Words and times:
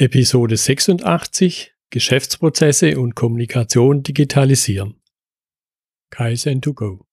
Episode 0.00 0.56
86 0.56 1.74
Geschäftsprozesse 1.90 2.98
und 2.98 3.14
Kommunikation 3.14 4.02
digitalisieren. 4.02 4.94
Kaizen 6.08 6.62
to 6.62 6.72
go. 6.72 7.06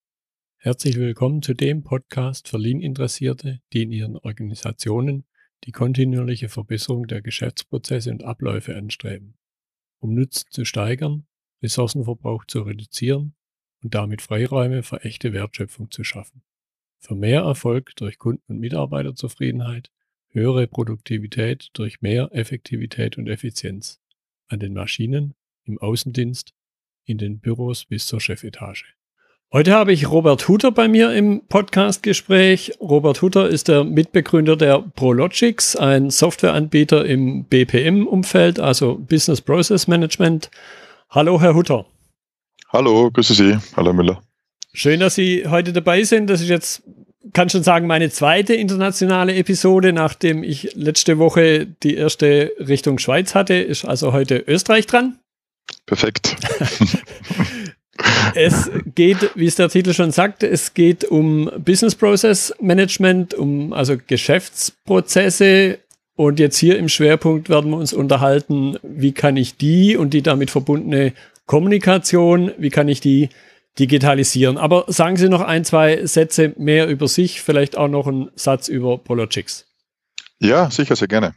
Herzlich 0.56 0.96
willkommen 0.96 1.42
zu 1.42 1.54
dem 1.54 1.84
Podcast 1.84 2.48
für 2.48 2.58
Lean-Interessierte, 2.58 3.60
die 3.74 3.82
in 3.82 3.92
ihren 3.92 4.16
Organisationen 4.16 5.26
die 5.66 5.74
kontinuierliche 5.74 6.48
Verbesserung 6.48 7.08
der 7.08 7.22
Geschäftsprozesse 7.22 8.10
und 8.10 8.24
Abläufe 8.24 8.78
anstreben, 8.78 9.38
um 10.00 10.14
Nutzen 10.14 10.48
zu 10.50 10.64
steigern, 10.64 11.28
Ressourcenverbrauch 11.62 12.46
zu 12.46 12.62
reduzieren 12.62 13.36
und 13.84 13.96
damit 13.96 14.22
Freiräume 14.22 14.82
für 14.82 15.04
echte 15.04 15.34
Wertschöpfung 15.34 15.92
zu 15.92 16.06
schaffen. 16.06 16.42
Für 17.00 17.16
mehr 17.16 17.42
Erfolg 17.42 17.98
durch 17.98 18.18
Kunden- 18.18 18.46
und 18.48 18.60
Mitarbeiterzufriedenheit 18.60 19.92
höhere 20.38 20.68
Produktivität 20.68 21.70
durch 21.74 22.02
mehr 22.02 22.30
Effektivität 22.32 23.18
und 23.18 23.28
Effizienz 23.28 24.00
an 24.48 24.60
den 24.60 24.74
Maschinen, 24.74 25.34
im 25.66 25.78
Außendienst, 25.80 26.54
in 27.06 27.18
den 27.18 27.40
Büros 27.40 27.86
bis 27.86 28.06
zur 28.06 28.22
Chefetage. 28.22 28.86
Heute 29.52 29.74
habe 29.74 29.94
ich 29.94 30.10
Robert 30.10 30.48
Hutter 30.48 30.72
bei 30.72 30.88
mir 30.88 31.14
im 31.14 31.42
Podcastgespräch. 31.48 32.74
Robert 32.82 33.22
Hutter 33.22 33.48
ist 33.48 33.70
der 33.70 33.84
Mitbegründer 33.84 34.58
der 34.58 34.80
ProLogix, 34.80 35.76
ein 35.76 36.10
Softwareanbieter 36.10 37.06
im 37.06 37.46
BPM-Umfeld, 37.46 38.60
also 38.60 38.96
Business 38.96 39.42
Process 39.42 39.88
Management. 39.88 40.52
Hallo, 41.10 41.40
Herr 41.40 41.56
Hutter. 41.56 41.86
Hallo, 42.70 43.10
grüße 43.10 43.34
Sie. 43.34 43.58
Hallo, 43.78 43.94
Müller. 43.94 44.22
Schön, 44.74 45.00
dass 45.00 45.16
Sie 45.16 45.48
heute 45.48 45.72
dabei 45.72 46.04
sind. 46.04 46.30
Das 46.30 46.42
ist 46.42 46.50
jetzt 46.50 46.84
kann 47.38 47.50
schon 47.52 47.62
sagen, 47.62 47.86
meine 47.86 48.10
zweite 48.10 48.56
internationale 48.56 49.36
Episode, 49.36 49.94
nachdem 49.94 50.42
ich 50.44 50.74
letzte 50.74 51.20
Woche 51.20 51.68
die 51.84 51.94
erste 51.94 52.52
Richtung 52.58 52.98
Schweiz 52.98 53.36
hatte, 53.36 53.54
ist 53.54 53.86
also 53.86 54.12
heute 54.12 54.38
Österreich 54.48 54.88
dran. 54.88 55.20
Perfekt. 55.86 56.36
es 58.34 58.72
geht, 58.96 59.30
wie 59.36 59.46
es 59.46 59.54
der 59.54 59.70
Titel 59.70 59.94
schon 59.94 60.10
sagt, 60.10 60.42
es 60.42 60.74
geht 60.74 61.06
um 61.06 61.52
Business 61.60 61.94
Process 61.94 62.56
Management, 62.60 63.36
um 63.36 63.72
also 63.72 63.98
Geschäftsprozesse. 64.08 65.78
Und 66.16 66.40
jetzt 66.40 66.58
hier 66.58 66.80
im 66.80 66.90
Schwerpunkt 66.90 67.50
werden 67.50 67.70
wir 67.70 67.78
uns 67.78 67.94
unterhalten, 67.94 68.80
wie 68.82 69.12
kann 69.12 69.38
ich 69.38 69.58
die 69.58 69.96
und 69.96 70.16
die 70.16 70.24
damit 70.24 70.50
verbundene 70.50 71.14
Kommunikation, 71.46 72.52
wie 72.58 72.72
kann 72.72 72.88
ich 72.88 73.00
die 73.00 73.30
digitalisieren. 73.80 74.58
Aber 74.58 74.86
sagen 74.88 75.18
Sie 75.18 75.30
noch 75.30 75.42
ein, 75.42 75.66
zwei 75.66 76.06
Sätze 76.06 76.54
mehr 76.58 76.88
über 76.88 77.08
sich, 77.08 77.42
vielleicht 77.42 77.78
auch 77.78 77.88
noch 77.88 78.08
einen 78.08 78.30
Satz 78.36 78.68
über 78.68 78.98
Prologix. 78.98 79.66
Ja, 80.40 80.70
sicher, 80.70 80.96
sehr 80.96 81.08
gerne. 81.08 81.34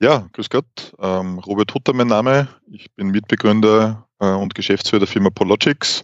Ja, 0.00 0.28
grüß 0.32 0.48
Gott. 0.48 0.94
Ähm, 0.98 1.38
Robert 1.40 1.74
Hutter 1.74 1.92
mein 1.92 2.06
Name. 2.06 2.48
Ich 2.70 2.90
bin 2.92 3.08
Mitbegründer 3.08 4.06
äh, 4.18 4.26
und 4.26 4.54
Geschäftsführer 4.54 5.00
der 5.00 5.08
Firma 5.08 5.30
Prologix. 5.30 6.02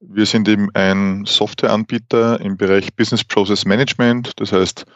Wir 0.00 0.26
sind 0.26 0.48
eben 0.48 0.70
ein 0.74 1.24
Softwareanbieter 1.26 2.40
im 2.40 2.56
Bereich 2.56 2.94
Business 2.94 3.22
Process 3.22 3.66
Management, 3.66 4.32
das 4.36 4.50
heißt 4.50 4.86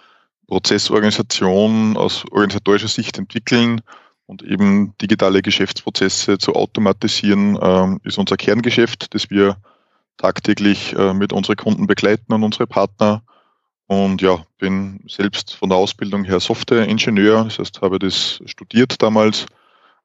Prozessorganisation 0.47 1.97
aus 1.97 2.25
organisatorischer 2.31 2.89
Sicht 2.89 3.19
entwickeln 3.19 3.83
und 4.27 4.43
eben 4.43 4.97
digitale 4.99 5.43
Geschäftsprozesse 5.43 6.39
zu 6.39 6.55
automatisieren, 6.55 7.59
ähm, 7.61 8.01
ist 8.05 8.19
unser 8.19 8.37
Kerngeschäft, 8.37 9.15
das 9.15 9.31
wir 9.31 9.57
tagtäglich 10.17 10.95
äh, 10.97 11.15
mit 11.15 11.33
unseren 11.33 11.57
Kunden 11.57 11.87
begleiten 11.87 12.33
und 12.33 12.43
unsere 12.43 12.67
Partner. 12.67 13.23
Und 13.87 14.23
ja, 14.23 14.45
bin 14.59 15.01
selbst 15.09 15.55
von 15.55 15.69
der 15.69 15.79
Ausbildung 15.79 16.25
her 16.25 16.41
Softwareingenieur, 16.41 17.45
das 17.45 17.59
heißt, 17.59 17.83
habe 17.83 17.99
das 17.99 18.41
studiert 18.47 19.03
damals 19.03 19.47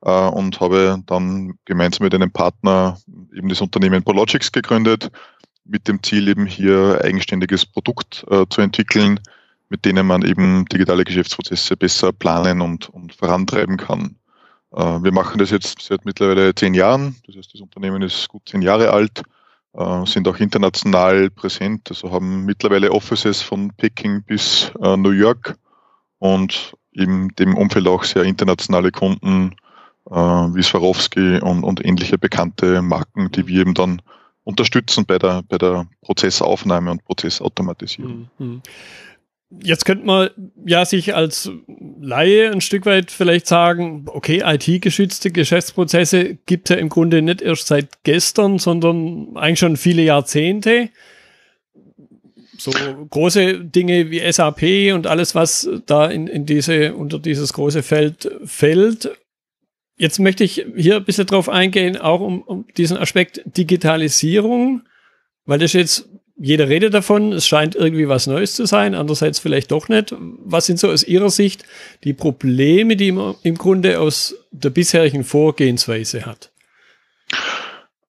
äh, 0.01 0.11
und 0.11 0.59
habe 0.59 1.01
dann 1.05 1.53
gemeinsam 1.65 2.05
mit 2.05 2.13
einem 2.13 2.31
Partner 2.31 2.97
eben 3.33 3.47
das 3.47 3.61
Unternehmen 3.61 4.03
Prologix 4.03 4.51
gegründet, 4.51 5.09
mit 5.63 5.87
dem 5.87 6.03
Ziel 6.03 6.27
eben 6.27 6.45
hier 6.45 6.99
eigenständiges 7.03 7.65
Produkt 7.65 8.25
äh, 8.29 8.45
zu 8.49 8.61
entwickeln, 8.61 9.19
mit 9.69 9.85
denen 9.85 10.05
man 10.05 10.23
eben 10.23 10.65
digitale 10.65 11.05
Geschäftsprozesse 11.05 11.77
besser 11.77 12.11
planen 12.11 12.59
und, 12.59 12.89
und 12.89 13.13
vorantreiben 13.13 13.77
kann. 13.77 14.17
Äh, 14.73 14.81
wir 15.03 15.13
machen 15.13 15.37
das 15.37 15.51
jetzt 15.51 15.81
seit 15.81 16.03
mittlerweile 16.03 16.53
zehn 16.53 16.73
Jahren, 16.73 17.15
das 17.25 17.37
heißt, 17.37 17.53
das 17.53 17.61
Unternehmen 17.61 18.01
ist 18.01 18.27
gut 18.27 18.41
zehn 18.49 18.61
Jahre 18.61 18.91
alt 18.91 19.23
sind 20.05 20.27
auch 20.27 20.37
international 20.37 21.29
präsent, 21.29 21.89
also 21.89 22.11
haben 22.11 22.45
mittlerweile 22.45 22.91
Offices 22.91 23.41
von 23.41 23.71
Peking 23.77 24.23
bis 24.23 24.71
äh, 24.81 24.97
New 24.97 25.11
York 25.11 25.55
und 26.17 26.73
in 26.91 27.29
dem 27.37 27.55
Umfeld 27.55 27.87
auch 27.87 28.03
sehr 28.03 28.23
internationale 28.23 28.91
Kunden 28.91 29.55
äh, 30.09 30.13
wie 30.15 30.63
Swarovski 30.63 31.39
und, 31.39 31.63
und 31.63 31.85
ähnliche 31.85 32.17
bekannte 32.17 32.81
Marken, 32.81 33.31
die 33.31 33.47
wir 33.47 33.61
eben 33.61 33.73
dann 33.75 34.01
unterstützen 34.43 35.05
bei 35.05 35.19
der, 35.19 35.43
bei 35.43 35.57
der 35.57 35.85
Prozessaufnahme 36.01 36.91
und 36.91 37.05
Prozessautomatisierung. 37.05 38.29
Jetzt 39.51 39.85
könnte 39.85 40.05
man 40.05 40.29
ja 40.63 40.85
sich 40.85 41.15
als 41.15 41.49
Laie 41.99 42.51
ein 42.51 42.61
Stück 42.61 42.85
weit 42.85 43.09
vielleicht 43.09 43.47
sagen, 43.47 44.05
okay, 44.07 44.43
IT-geschützte 44.45 45.31
Geschäftsprozesse 45.31 46.37
gibt 46.45 46.69
es 46.69 46.75
ja 46.75 46.79
im 46.79 46.89
Grunde 46.89 47.23
nicht 47.23 47.41
erst 47.41 47.67
seit 47.67 48.03
gestern, 48.03 48.59
sondern 48.59 49.35
eigentlich 49.35 49.59
schon 49.59 49.75
viele 49.75 50.03
Jahrzehnte. 50.03 50.89
So 52.59 52.71
große 53.09 53.65
Dinge 53.65 54.11
wie 54.11 54.31
SAP 54.31 54.93
und 54.93 55.07
alles, 55.07 55.33
was 55.33 55.67
da 55.87 56.07
in, 56.07 56.27
in 56.27 56.45
diese, 56.45 56.93
unter 56.93 57.17
dieses 57.17 57.53
große 57.53 57.81
Feld 57.81 58.29
fällt. 58.45 59.09
Jetzt 59.97 60.19
möchte 60.19 60.43
ich 60.43 60.65
hier 60.75 60.97
ein 60.97 61.05
bisschen 61.05 61.25
drauf 61.25 61.49
eingehen, 61.49 61.97
auch 61.97 62.21
um, 62.21 62.41
um 62.43 62.67
diesen 62.77 62.97
Aspekt 62.97 63.41
Digitalisierung, 63.45 64.83
weil 65.45 65.59
das 65.59 65.73
jetzt 65.73 66.08
jeder 66.41 66.69
redet 66.69 66.93
davon, 66.93 67.33
es 67.33 67.45
scheint 67.45 67.75
irgendwie 67.75 68.07
was 68.07 68.25
Neues 68.25 68.55
zu 68.55 68.65
sein, 68.65 68.95
andererseits 68.95 69.39
vielleicht 69.39 69.71
doch 69.71 69.89
nicht. 69.89 70.15
Was 70.17 70.65
sind 70.65 70.79
so 70.79 70.89
aus 70.89 71.03
Ihrer 71.03 71.29
Sicht 71.29 71.65
die 72.05 72.13
Probleme, 72.13 72.95
die 72.95 73.11
man 73.11 73.35
im 73.43 73.55
Grunde 73.55 73.99
aus 73.99 74.35
der 74.51 74.69
bisherigen 74.69 75.25
Vorgehensweise 75.25 76.25
hat? 76.25 76.51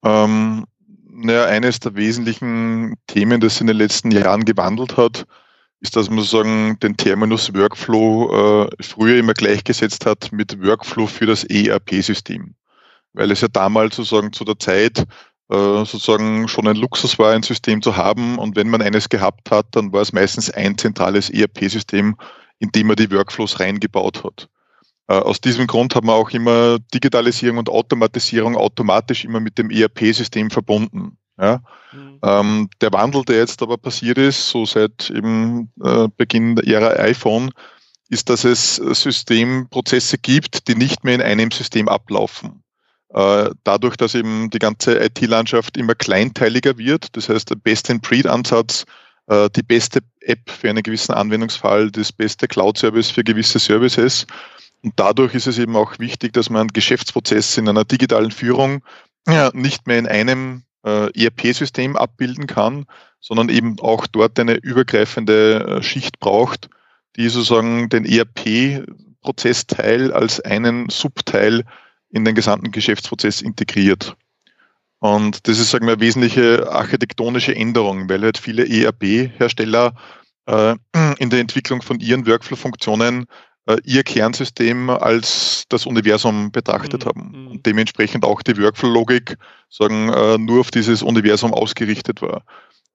Ähm, 0.03 0.65
naja, 1.09 1.45
eines 1.45 1.81
der 1.81 1.95
wesentlichen 1.95 2.95
Themen, 3.07 3.41
das 3.41 3.59
in 3.59 3.67
den 3.67 3.75
letzten 3.75 4.11
Jahren 4.11 4.45
gewandelt 4.45 4.95
hat, 4.95 5.25
ist, 5.81 5.97
dass 5.97 6.09
man 6.09 6.19
sozusagen 6.19 6.79
den 6.79 6.95
Terminus 6.95 7.53
Workflow 7.53 8.69
äh, 8.69 8.83
früher 8.83 9.17
immer 9.17 9.33
gleichgesetzt 9.33 10.05
hat 10.05 10.31
mit 10.31 10.63
Workflow 10.63 11.07
für 11.07 11.25
das 11.25 11.43
ERP-System. 11.43 12.55
Weil 13.13 13.31
es 13.31 13.41
ja 13.41 13.49
damals 13.49 13.97
sozusagen 13.97 14.31
zu 14.31 14.45
der 14.45 14.57
Zeit 14.57 15.03
sozusagen 15.51 16.47
schon 16.47 16.67
ein 16.67 16.77
Luxus 16.77 17.19
war, 17.19 17.33
ein 17.33 17.43
System 17.43 17.81
zu 17.81 17.97
haben. 17.97 18.37
Und 18.37 18.55
wenn 18.55 18.69
man 18.69 18.81
eines 18.81 19.09
gehabt 19.09 19.51
hat, 19.51 19.67
dann 19.71 19.91
war 19.91 20.01
es 20.01 20.13
meistens 20.13 20.49
ein 20.49 20.77
zentrales 20.77 21.29
ERP-System, 21.29 22.15
in 22.59 22.71
dem 22.71 22.87
man 22.87 22.95
die 22.95 23.11
Workflows 23.11 23.59
reingebaut 23.59 24.23
hat. 24.23 24.49
Äh, 25.07 25.15
aus 25.15 25.41
diesem 25.41 25.67
Grund 25.67 25.93
haben 25.95 26.07
wir 26.07 26.13
auch 26.13 26.29
immer 26.29 26.79
Digitalisierung 26.93 27.57
und 27.57 27.69
Automatisierung 27.69 28.55
automatisch 28.55 29.25
immer 29.25 29.41
mit 29.41 29.57
dem 29.57 29.69
ERP-System 29.69 30.49
verbunden. 30.49 31.17
Ja. 31.37 31.61
Mhm. 31.91 32.19
Ähm, 32.23 32.69
der 32.79 32.93
Wandel, 32.93 33.25
der 33.25 33.37
jetzt 33.37 33.61
aber 33.61 33.77
passiert 33.77 34.17
ist, 34.17 34.49
so 34.49 34.65
seit 34.65 35.09
eben 35.09 35.71
äh, 35.83 36.07
Beginn 36.15 36.55
der 36.55 36.67
Ära 36.67 37.03
iPhone, 37.03 37.51
ist, 38.09 38.29
dass 38.29 38.43
es 38.43 38.75
Systemprozesse 38.75 40.17
gibt, 40.17 40.67
die 40.67 40.75
nicht 40.75 41.03
mehr 41.03 41.15
in 41.15 41.21
einem 41.21 41.51
System 41.51 41.87
ablaufen. 41.89 42.63
Äh, 43.13 43.49
dadurch, 43.65 43.97
dass 43.97 44.15
eben 44.15 44.49
die 44.49 44.59
ganze 44.59 45.03
IT-Landschaft 45.03 45.75
immer 45.77 45.95
kleinteiliger 45.95 46.77
wird, 46.77 47.17
das 47.17 47.27
heißt 47.27 47.49
der 47.49 47.55
Best-in-Breed-Ansatz, 47.55 48.85
äh, 49.27 49.49
die 49.49 49.63
beste 49.63 49.99
App 50.21 50.49
für 50.49 50.69
einen 50.69 50.83
gewissen 50.83 51.13
Anwendungsfall, 51.13 51.91
das 51.91 52.13
beste 52.13 52.47
Cloud-Service 52.47 53.11
für 53.11 53.25
gewisse 53.25 53.59
Services. 53.59 54.25
Und 54.81 54.93
dadurch 54.95 55.35
ist 55.35 55.47
es 55.47 55.57
eben 55.57 55.75
auch 55.75 55.99
wichtig, 55.99 56.31
dass 56.33 56.49
man 56.49 56.69
Geschäftsprozesse 56.69 57.59
in 57.59 57.67
einer 57.67 57.83
digitalen 57.85 58.31
Führung 58.31 58.83
nicht 59.53 59.85
mehr 59.85 59.99
in 59.99 60.07
einem 60.07 60.63
äh, 60.83 61.11
ERP-System 61.13 61.95
abbilden 61.95 62.47
kann, 62.47 62.87
sondern 63.19 63.49
eben 63.49 63.79
auch 63.79 64.07
dort 64.07 64.39
eine 64.39 64.55
übergreifende 64.55 65.83
Schicht 65.83 66.19
braucht, 66.19 66.69
die 67.17 67.29
sozusagen 67.29 67.87
den 67.89 68.03
ERP-Prozessteil 68.03 70.11
als 70.11 70.39
einen 70.39 70.89
Subteil 70.89 71.65
in 72.11 72.25
den 72.25 72.35
gesamten 72.35 72.71
Geschäftsprozess 72.71 73.41
integriert. 73.41 74.15
Und 74.99 75.47
das 75.47 75.59
ist, 75.59 75.71
sagen 75.71 75.87
wir, 75.87 75.93
eine 75.93 76.01
wesentliche 76.01 76.71
architektonische 76.71 77.55
Änderung, 77.55 78.07
weil 78.09 78.21
halt 78.21 78.37
viele 78.37 78.67
ERP-Hersteller 78.67 79.95
äh, 80.45 80.75
in 81.17 81.29
der 81.29 81.39
Entwicklung 81.39 81.81
von 81.81 81.99
ihren 81.99 82.27
Workflow-Funktionen 82.27 83.25
äh, 83.67 83.77
ihr 83.83 84.03
Kernsystem 84.03 84.89
als 84.89 85.65
das 85.69 85.85
Universum 85.85 86.51
betrachtet 86.51 87.05
mhm. 87.05 87.09
haben 87.09 87.31
mhm. 87.31 87.47
und 87.47 87.65
dementsprechend 87.65 88.25
auch 88.25 88.41
die 88.41 88.57
Workflow-Logik 88.57 89.37
sagen, 89.69 90.09
äh, 90.09 90.37
nur 90.37 90.61
auf 90.61 90.71
dieses 90.71 91.01
Universum 91.01 91.53
ausgerichtet 91.53 92.21
war. 92.21 92.43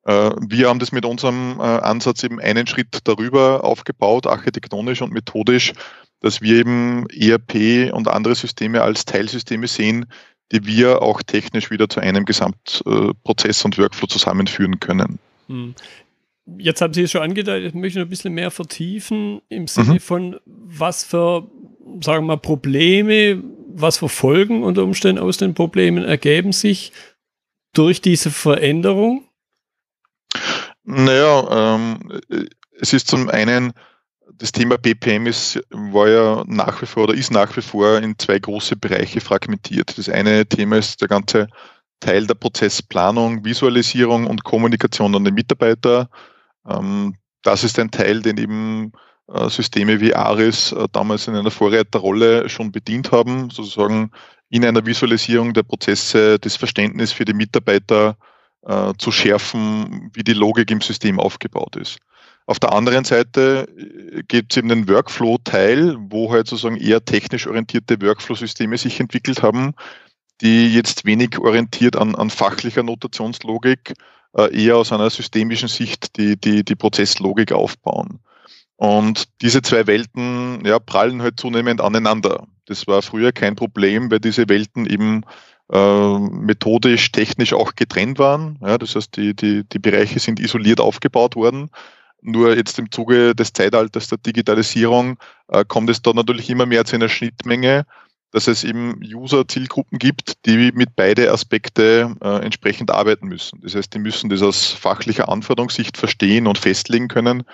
Äh, 0.04 0.30
wir 0.40 0.68
haben 0.68 0.78
das 0.78 0.92
mit 0.92 1.04
unserem 1.04 1.58
äh, 1.58 1.62
Ansatz 1.62 2.22
eben 2.22 2.40
einen 2.40 2.66
Schritt 2.66 3.00
darüber 3.04 3.64
aufgebaut, 3.64 4.26
architektonisch 4.26 5.02
und 5.02 5.12
methodisch, 5.12 5.72
dass 6.26 6.42
wir 6.42 6.56
eben 6.56 7.06
ERP 7.10 7.92
und 7.92 8.08
andere 8.08 8.34
Systeme 8.34 8.82
als 8.82 9.04
Teilsysteme 9.04 9.68
sehen, 9.68 10.06
die 10.52 10.66
wir 10.66 11.02
auch 11.02 11.22
technisch 11.22 11.70
wieder 11.70 11.88
zu 11.88 12.00
einem 12.00 12.24
Gesamtprozess 12.24 13.64
und 13.64 13.78
Workflow 13.78 14.06
zusammenführen 14.06 14.80
können. 14.80 15.18
Hm. 15.48 15.74
Jetzt 16.58 16.80
haben 16.80 16.94
Sie 16.94 17.02
es 17.02 17.10
schon 17.10 17.22
angedeutet, 17.22 17.68
ich 17.68 17.74
möchte 17.74 17.98
noch 17.98 18.06
ein 18.06 18.10
bisschen 18.10 18.34
mehr 18.34 18.50
vertiefen 18.50 19.40
im 19.48 19.66
Sinne 19.66 19.94
mhm. 19.94 20.00
von, 20.00 20.36
was 20.44 21.02
für, 21.02 21.48
sagen 22.00 22.24
wir 22.24 22.34
mal, 22.34 22.36
Probleme, 22.36 23.42
was 23.68 23.98
für 23.98 24.08
Folgen 24.08 24.62
unter 24.62 24.84
Umständen 24.84 25.20
aus 25.20 25.38
den 25.38 25.54
Problemen 25.54 26.04
ergeben 26.04 26.52
sich 26.52 26.92
durch 27.72 28.00
diese 28.00 28.30
Veränderung? 28.30 29.24
Naja, 30.84 31.74
ähm, 31.74 32.20
es 32.80 32.92
ist 32.92 33.08
zum 33.08 33.28
einen, 33.28 33.72
das 34.34 34.52
Thema 34.52 34.76
BPM 34.76 35.26
ist, 35.26 35.60
war 35.70 36.08
ja 36.08 36.44
nach 36.46 36.82
wie 36.82 36.86
vor 36.86 37.04
oder 37.04 37.14
ist 37.14 37.30
nach 37.30 37.56
wie 37.56 37.62
vor 37.62 37.98
in 37.98 38.18
zwei 38.18 38.38
große 38.38 38.76
Bereiche 38.76 39.20
fragmentiert. 39.20 39.96
Das 39.96 40.08
eine 40.08 40.46
Thema 40.46 40.76
ist 40.76 41.00
der 41.00 41.08
ganze 41.08 41.48
Teil 42.00 42.26
der 42.26 42.34
Prozessplanung, 42.34 43.44
Visualisierung 43.44 44.26
und 44.26 44.44
Kommunikation 44.44 45.14
an 45.14 45.24
den 45.24 45.34
Mitarbeiter. 45.34 46.10
Ähm, 46.68 47.14
das 47.42 47.64
ist 47.64 47.78
ein 47.78 47.90
Teil, 47.90 48.20
den 48.20 48.36
eben 48.36 48.92
äh, 49.28 49.48
Systeme 49.48 50.00
wie 50.00 50.14
ARIS 50.14 50.72
äh, 50.72 50.86
damals 50.92 51.28
in 51.28 51.36
einer 51.36 51.50
Vorreiterrolle 51.50 52.48
schon 52.48 52.72
bedient 52.72 53.12
haben, 53.12 53.50
sozusagen 53.50 54.10
in 54.50 54.64
einer 54.64 54.84
Visualisierung 54.84 55.52
der 55.54 55.62
Prozesse 55.62 56.38
das 56.38 56.56
Verständnis 56.56 57.12
für 57.12 57.24
die 57.24 57.34
Mitarbeiter 57.34 58.16
äh, 58.62 58.92
zu 58.98 59.10
schärfen, 59.10 60.10
wie 60.14 60.24
die 60.24 60.34
Logik 60.34 60.70
im 60.70 60.80
System 60.80 61.18
aufgebaut 61.18 61.76
ist. 61.76 61.98
Auf 62.46 62.60
der 62.60 62.72
anderen 62.72 63.04
Seite 63.04 63.68
gibt 64.28 64.52
es 64.52 64.56
eben 64.56 64.68
den 64.68 64.88
Workflow-Teil, 64.88 65.96
wo 65.98 66.32
halt 66.32 66.46
sozusagen 66.46 66.76
eher 66.76 67.04
technisch 67.04 67.46
orientierte 67.48 68.00
Workflow-Systeme 68.00 68.78
sich 68.78 69.00
entwickelt 69.00 69.42
haben, 69.42 69.74
die 70.40 70.72
jetzt 70.72 71.04
wenig 71.04 71.38
orientiert 71.38 71.96
an, 71.96 72.14
an 72.14 72.30
fachlicher 72.30 72.84
Notationslogik, 72.84 73.94
äh, 74.36 74.64
eher 74.64 74.76
aus 74.76 74.92
einer 74.92 75.10
systemischen 75.10 75.68
Sicht 75.68 76.16
die, 76.18 76.36
die, 76.38 76.64
die 76.64 76.76
Prozesslogik 76.76 77.52
aufbauen. 77.52 78.20
Und 78.76 79.24
diese 79.40 79.62
zwei 79.62 79.86
Welten 79.86 80.64
ja, 80.64 80.78
prallen 80.78 81.22
halt 81.22 81.40
zunehmend 81.40 81.80
aneinander. 81.80 82.46
Das 82.66 82.86
war 82.86 83.02
früher 83.02 83.32
kein 83.32 83.56
Problem, 83.56 84.10
weil 84.10 84.20
diese 84.20 84.48
Welten 84.48 84.86
eben 84.86 85.22
äh, 85.72 86.18
methodisch, 86.18 87.10
technisch 87.10 87.54
auch 87.54 87.74
getrennt 87.74 88.18
waren. 88.18 88.58
Ja, 88.60 88.76
das 88.76 88.94
heißt, 88.94 89.16
die, 89.16 89.34
die, 89.34 89.64
die 89.64 89.78
Bereiche 89.78 90.20
sind 90.20 90.38
isoliert 90.38 90.80
aufgebaut 90.80 91.34
worden. 91.34 91.70
Nur 92.22 92.56
jetzt 92.56 92.78
im 92.78 92.90
Zuge 92.90 93.34
des 93.34 93.52
Zeitalters 93.52 94.08
der 94.08 94.18
Digitalisierung 94.18 95.18
äh, 95.48 95.64
kommt 95.64 95.90
es 95.90 96.02
da 96.02 96.12
natürlich 96.12 96.50
immer 96.50 96.66
mehr 96.66 96.84
zu 96.84 96.96
einer 96.96 97.08
Schnittmenge, 97.08 97.84
dass 98.32 98.48
es 98.48 98.64
eben 98.64 99.00
User-Zielgruppen 99.02 99.98
gibt, 99.98 100.44
die 100.44 100.72
mit 100.72 100.96
beide 100.96 101.30
Aspekte 101.30 102.14
äh, 102.20 102.44
entsprechend 102.44 102.90
arbeiten 102.90 103.28
müssen. 103.28 103.60
Das 103.62 103.74
heißt, 103.74 103.94
die 103.94 103.98
müssen 103.98 104.28
das 104.28 104.42
aus 104.42 104.72
fachlicher 104.72 105.28
Anforderungssicht 105.28 105.96
verstehen 105.96 106.46
und 106.46 106.58
festlegen 106.58 107.08
können. 107.08 107.44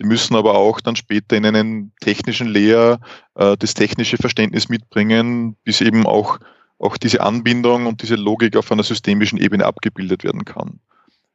Die 0.00 0.04
müssen 0.04 0.34
aber 0.34 0.54
auch 0.56 0.80
dann 0.80 0.96
später 0.96 1.36
in 1.36 1.46
einen 1.46 1.92
technischen 2.00 2.48
Layer 2.48 2.98
äh, 3.34 3.56
das 3.56 3.74
technische 3.74 4.16
Verständnis 4.16 4.68
mitbringen, 4.68 5.56
bis 5.64 5.80
eben 5.80 6.06
auch, 6.06 6.38
auch 6.78 6.96
diese 6.96 7.20
Anbindung 7.20 7.86
und 7.86 8.02
diese 8.02 8.16
Logik 8.16 8.56
auf 8.56 8.72
einer 8.72 8.82
systemischen 8.82 9.38
Ebene 9.38 9.66
abgebildet 9.66 10.24
werden 10.24 10.44
kann. 10.44 10.80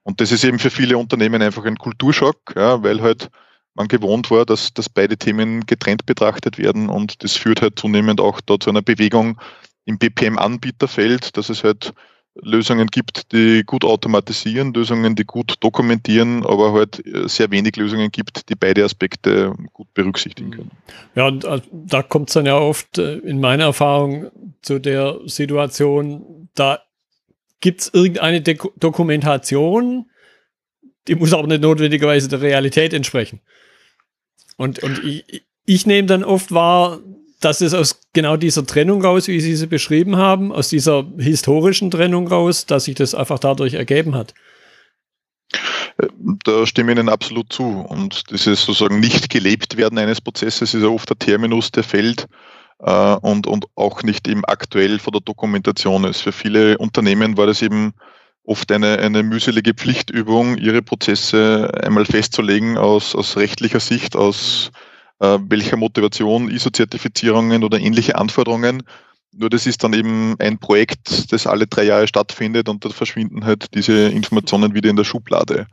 Und 0.08 0.22
das 0.22 0.32
ist 0.32 0.46
eben 0.46 0.58
für 0.58 0.70
viele 0.70 0.98
Unternehmen 0.98 1.42
einfach 1.42 1.66
ein 1.66 1.78
Kulturschock, 1.78 2.54
ja, 2.56 2.82
weil 2.82 3.02
halt 3.02 3.30
man 3.74 3.90
gewohnt 3.90 4.32
war, 4.32 4.46
dass, 4.46 4.74
dass 4.74 4.88
beide 4.88 5.18
Themen 5.18 5.66
getrennt 5.66 6.06
betrachtet 6.06 6.58
werden 6.58 6.88
und 6.88 7.26
das 7.26 7.34
führt 7.34 7.62
halt 7.62 7.78
zunehmend 7.78 8.22
auch 8.22 8.40
da 8.40 8.58
zu 8.58 8.70
einer 8.70 8.82
Bewegung 8.82 9.38
im 9.84 9.98
BPM-Anbieterfeld, 9.98 11.36
dass 11.36 11.50
es 11.50 11.66
halt 11.66 11.94
Lösungen 12.36 12.88
gibt, 12.88 13.34
die 13.34 13.64
gut 13.66 13.84
automatisieren, 13.84 14.74
Lösungen, 14.74 15.18
die 15.18 15.26
gut 15.26 15.56
dokumentieren, 15.60 16.46
aber 16.46 16.72
halt 16.72 17.04
sehr 17.26 17.52
wenig 17.52 17.76
Lösungen 17.76 18.10
gibt, 18.10 18.48
die 18.48 18.56
beide 18.56 18.86
Aspekte 18.86 19.56
gut 19.74 19.94
berücksichtigen 19.94 20.52
können. 20.52 20.72
Ja, 21.16 21.28
und 21.28 21.44
äh, 21.44 21.60
da 21.74 22.02
kommt 22.02 22.30
es 22.30 22.36
dann 22.36 22.46
ja 22.46 22.56
oft 22.56 22.98
äh, 22.98 23.18
in 23.18 23.42
meiner 23.42 23.66
Erfahrung 23.66 24.32
zu 24.62 24.80
der 24.80 25.20
Situation, 25.26 26.48
da 26.56 26.80
gibt 27.62 27.82
es 27.82 27.94
irgendeine 27.94 28.42
De 28.42 28.58
Dokumentation, 28.78 30.10
die 31.08 31.16
muss 31.16 31.34
aber 31.34 31.48
nicht 31.48 31.62
notwendigerweise 31.62 32.28
der 32.28 32.42
Realität 32.42 32.94
entsprechen. 32.94 33.42
Und, 34.58 34.80
und 34.84 35.04
ich, 35.04 35.44
ich 35.66 35.86
nehme 35.86 36.08
dann 36.08 36.24
oft 36.24 36.52
wahr, 36.52 37.00
dass 37.40 37.62
es 37.62 37.74
aus 37.74 38.02
genau 38.14 38.36
dieser 38.36 38.66
Trennung 38.66 39.04
raus, 39.04 39.28
wie 39.28 39.40
Sie 39.40 39.56
sie 39.56 39.68
beschrieben 39.68 40.18
haben, 40.18 40.52
aus 40.52 40.70
dieser 40.70 41.06
historischen 41.18 41.92
Trennung 41.92 42.28
raus, 42.28 42.66
dass 42.66 42.86
sich 42.86 42.96
das 42.96 43.14
einfach 43.14 43.40
dadurch 43.40 43.76
ergeben 43.76 44.16
hat. 44.16 44.34
Da 46.44 46.66
stimme 46.66 46.92
ich 46.92 46.98
Ihnen 46.98 47.10
absolut 47.10 47.54
zu. 47.54 47.64
Und 47.64 48.30
dieses 48.32 48.64
sozusagen 48.66 49.00
nicht 49.00 49.30
gelebt 49.30 49.78
werden 49.78 49.98
eines 49.98 50.22
Prozesses 50.22 50.74
ist 50.74 50.82
ja 50.82 50.90
oft 50.90 51.10
der 51.10 51.18
Terminus, 51.18 51.72
der 51.72 51.84
fällt 51.84 52.28
äh, 52.80 53.16
und, 53.16 53.48
und 53.48 53.66
auch 53.76 54.04
nicht 54.04 54.28
eben 54.28 54.46
aktuell 54.46 55.00
von 55.00 55.14
der 55.14 55.22
Dokumentation 55.22 56.04
ist. 56.04 56.22
Für 56.22 56.32
viele 56.32 56.78
Unternehmen 56.78 57.38
war 57.38 57.48
das 57.48 57.62
eben 57.62 57.94
oft 58.44 58.72
eine, 58.72 59.00
eine 59.00 59.24
mühselige 59.24 59.74
Pflichtübung, 59.74 60.58
ihre 60.58 60.82
Prozesse 60.82 61.70
einmal 61.84 62.06
festzulegen 62.06 62.78
aus, 62.78 63.14
aus 63.14 63.36
rechtlicher 63.38 63.82
Sicht, 63.82 64.16
aus 64.16 64.72
äh, 65.20 65.38
welcher 65.48 65.78
Motivation, 65.78 66.50
ISO-Zertifizierungen 66.50 67.64
oder 67.64 67.80
ähnliche 67.80 68.18
Anforderungen. 68.18 68.84
Nur 69.34 69.50
das 69.50 69.68
ist 69.68 69.84
dann 69.84 69.94
eben 69.94 70.36
ein 70.40 70.58
Projekt, 70.58 71.32
das 71.32 71.46
alle 71.46 71.68
drei 71.68 71.84
Jahre 71.84 72.08
stattfindet 72.08 72.70
und 72.70 72.86
da 72.86 72.90
verschwinden 72.90 73.46
halt 73.46 73.74
diese 73.76 74.08
Informationen 74.08 74.74
wieder 74.74 74.90
in 74.90 74.96
der 74.96 75.04
Schublade. 75.04 75.68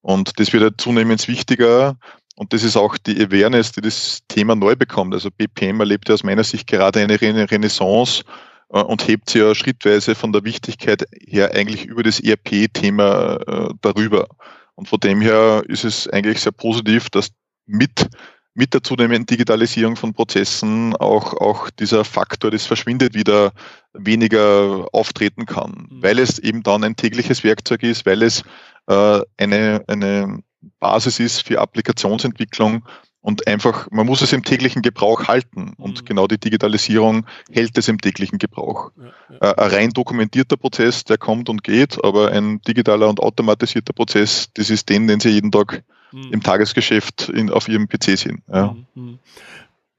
Und 0.00 0.38
das 0.38 0.52
wird 0.52 0.62
halt 0.62 0.80
zunehmend 0.80 1.26
wichtiger. 1.28 1.96
Und 2.40 2.54
das 2.54 2.62
ist 2.62 2.74
auch 2.74 2.96
die 2.96 3.20
Awareness, 3.20 3.72
die 3.72 3.82
das 3.82 4.20
Thema 4.28 4.54
neu 4.54 4.74
bekommt. 4.74 5.12
Also 5.12 5.28
BPM 5.30 5.78
erlebt 5.78 6.08
ja 6.08 6.14
aus 6.14 6.24
meiner 6.24 6.42
Sicht 6.42 6.66
gerade 6.66 7.00
eine 7.00 7.20
Renaissance 7.20 8.24
äh, 8.72 8.80
und 8.80 9.06
hebt 9.06 9.28
sie 9.28 9.40
ja 9.40 9.54
schrittweise 9.54 10.14
von 10.14 10.32
der 10.32 10.42
Wichtigkeit 10.42 11.04
her 11.28 11.54
eigentlich 11.54 11.84
über 11.84 12.02
das 12.02 12.18
ERP-Thema 12.18 13.36
äh, 13.46 13.74
darüber. 13.82 14.26
Und 14.74 14.88
von 14.88 14.98
dem 15.00 15.20
her 15.20 15.64
ist 15.68 15.84
es 15.84 16.08
eigentlich 16.08 16.40
sehr 16.40 16.52
positiv, 16.52 17.10
dass 17.10 17.28
mit 17.66 18.08
mit 18.54 18.72
der 18.72 18.82
zunehmenden 18.82 19.26
Digitalisierung 19.26 19.96
von 19.96 20.14
Prozessen 20.14 20.96
auch, 20.96 21.34
auch 21.34 21.70
dieser 21.70 22.04
Faktor, 22.04 22.50
das 22.50 22.66
verschwindet 22.66 23.14
wieder, 23.14 23.52
weniger 23.92 24.88
auftreten 24.92 25.44
kann, 25.44 25.88
mhm. 25.90 26.02
weil 26.02 26.18
es 26.18 26.38
eben 26.38 26.62
dann 26.62 26.84
ein 26.84 26.96
tägliches 26.96 27.44
Werkzeug 27.44 27.82
ist, 27.82 28.06
weil 28.06 28.22
es 28.22 28.42
äh, 28.88 29.20
eine, 29.36 29.84
eine 29.86 30.42
Basis 30.78 31.20
ist 31.20 31.46
für 31.46 31.60
Applikationsentwicklung 31.60 32.84
und 33.22 33.46
einfach, 33.46 33.88
man 33.90 34.06
muss 34.06 34.22
es 34.22 34.32
im 34.32 34.42
täglichen 34.44 34.80
Gebrauch 34.80 35.28
halten. 35.28 35.74
Und 35.76 36.00
mhm. 36.00 36.04
genau 36.06 36.26
die 36.26 36.38
Digitalisierung 36.38 37.26
hält 37.50 37.76
es 37.76 37.88
im 37.88 38.00
täglichen 38.00 38.38
Gebrauch. 38.38 38.92
Ja, 38.96 39.04
ja. 39.40 39.50
Äh, 39.50 39.62
ein 39.62 39.70
rein 39.70 39.90
dokumentierter 39.90 40.56
Prozess, 40.56 41.04
der 41.04 41.18
kommt 41.18 41.48
und 41.48 41.62
geht, 41.62 42.02
aber 42.02 42.32
ein 42.32 42.62
digitaler 42.62 43.08
und 43.08 43.20
automatisierter 43.20 43.92
Prozess, 43.92 44.48
das 44.54 44.70
ist 44.70 44.88
den, 44.88 45.06
den 45.06 45.20
Sie 45.20 45.30
jeden 45.30 45.52
Tag 45.52 45.82
mhm. 46.12 46.32
im 46.32 46.42
Tagesgeschäft 46.42 47.28
in, 47.28 47.50
auf 47.50 47.68
Ihrem 47.68 47.88
PC 47.88 48.18
sehen. 48.18 48.42
Ja. 48.50 48.74
Mhm. 48.94 49.02
mhm. 49.02 49.18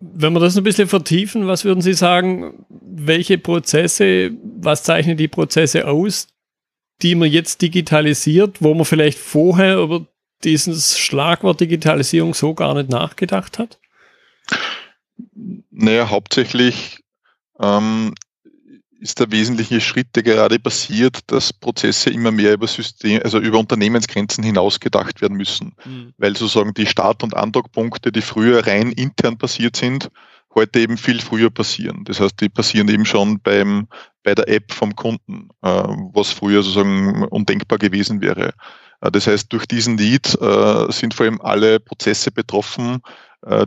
Wenn 0.03 0.33
wir 0.33 0.39
das 0.39 0.57
ein 0.57 0.63
bisschen 0.63 0.87
vertiefen, 0.87 1.45
was 1.45 1.63
würden 1.63 1.81
Sie 1.81 1.93
sagen, 1.93 2.65
welche 2.69 3.37
Prozesse, 3.37 4.31
was 4.59 4.81
zeichnen 4.81 5.15
die 5.15 5.27
Prozesse 5.27 5.87
aus, 5.87 6.27
die 7.03 7.13
man 7.13 7.29
jetzt 7.29 7.61
digitalisiert, 7.61 8.63
wo 8.63 8.73
man 8.73 8.85
vielleicht 8.85 9.19
vorher 9.19 9.77
über 9.77 10.07
dieses 10.43 10.97
Schlagwort 10.97 11.59
Digitalisierung 11.59 12.33
so 12.33 12.53
gar 12.53 12.73
nicht 12.73 12.89
nachgedacht 12.89 13.59
hat? 13.59 13.79
Naja, 15.69 16.09
hauptsächlich 16.09 16.99
ähm, 17.59 18.13
ist 19.01 19.19
der 19.19 19.31
wesentliche 19.31 19.81
Schritt, 19.81 20.15
der 20.15 20.23
gerade 20.23 20.59
passiert, 20.59 21.19
dass 21.27 21.51
Prozesse 21.51 22.11
immer 22.11 22.31
mehr 22.31 22.53
über 22.53 22.67
System, 22.67 23.19
also 23.23 23.39
über 23.39 23.57
Unternehmensgrenzen 23.57 24.43
hinaus 24.43 24.79
gedacht 24.79 25.21
werden 25.21 25.37
müssen. 25.37 25.73
Mhm. 25.83 26.13
Weil 26.17 26.37
sozusagen 26.37 26.73
die 26.75 26.85
Start- 26.85 27.23
und 27.23 27.35
Andockpunkte, 27.35 28.11
die 28.11 28.21
früher 28.21 28.65
rein 28.67 28.91
intern 28.91 29.39
passiert 29.39 29.75
sind, 29.75 30.09
heute 30.53 30.79
eben 30.79 30.97
viel 30.97 31.19
früher 31.19 31.49
passieren. 31.49 32.03
Das 32.03 32.19
heißt, 32.19 32.39
die 32.41 32.49
passieren 32.49 32.89
eben 32.89 33.05
schon 33.05 33.39
beim, 33.39 33.87
bei 34.23 34.35
der 34.35 34.47
App 34.47 34.71
vom 34.71 34.95
Kunden, 34.95 35.49
äh, 35.61 35.67
was 36.13 36.31
früher 36.31 36.63
sozusagen 36.63 37.23
undenkbar 37.25 37.77
gewesen 37.77 38.21
wäre. 38.21 38.53
Äh, 39.01 39.11
das 39.11 39.27
heißt, 39.27 39.51
durch 39.51 39.65
diesen 39.65 39.97
Lead 39.97 40.39
äh, 40.41 40.91
sind 40.91 41.13
vor 41.13 41.25
allem 41.25 41.41
alle 41.41 41.79
Prozesse 41.79 42.31
betroffen, 42.31 43.01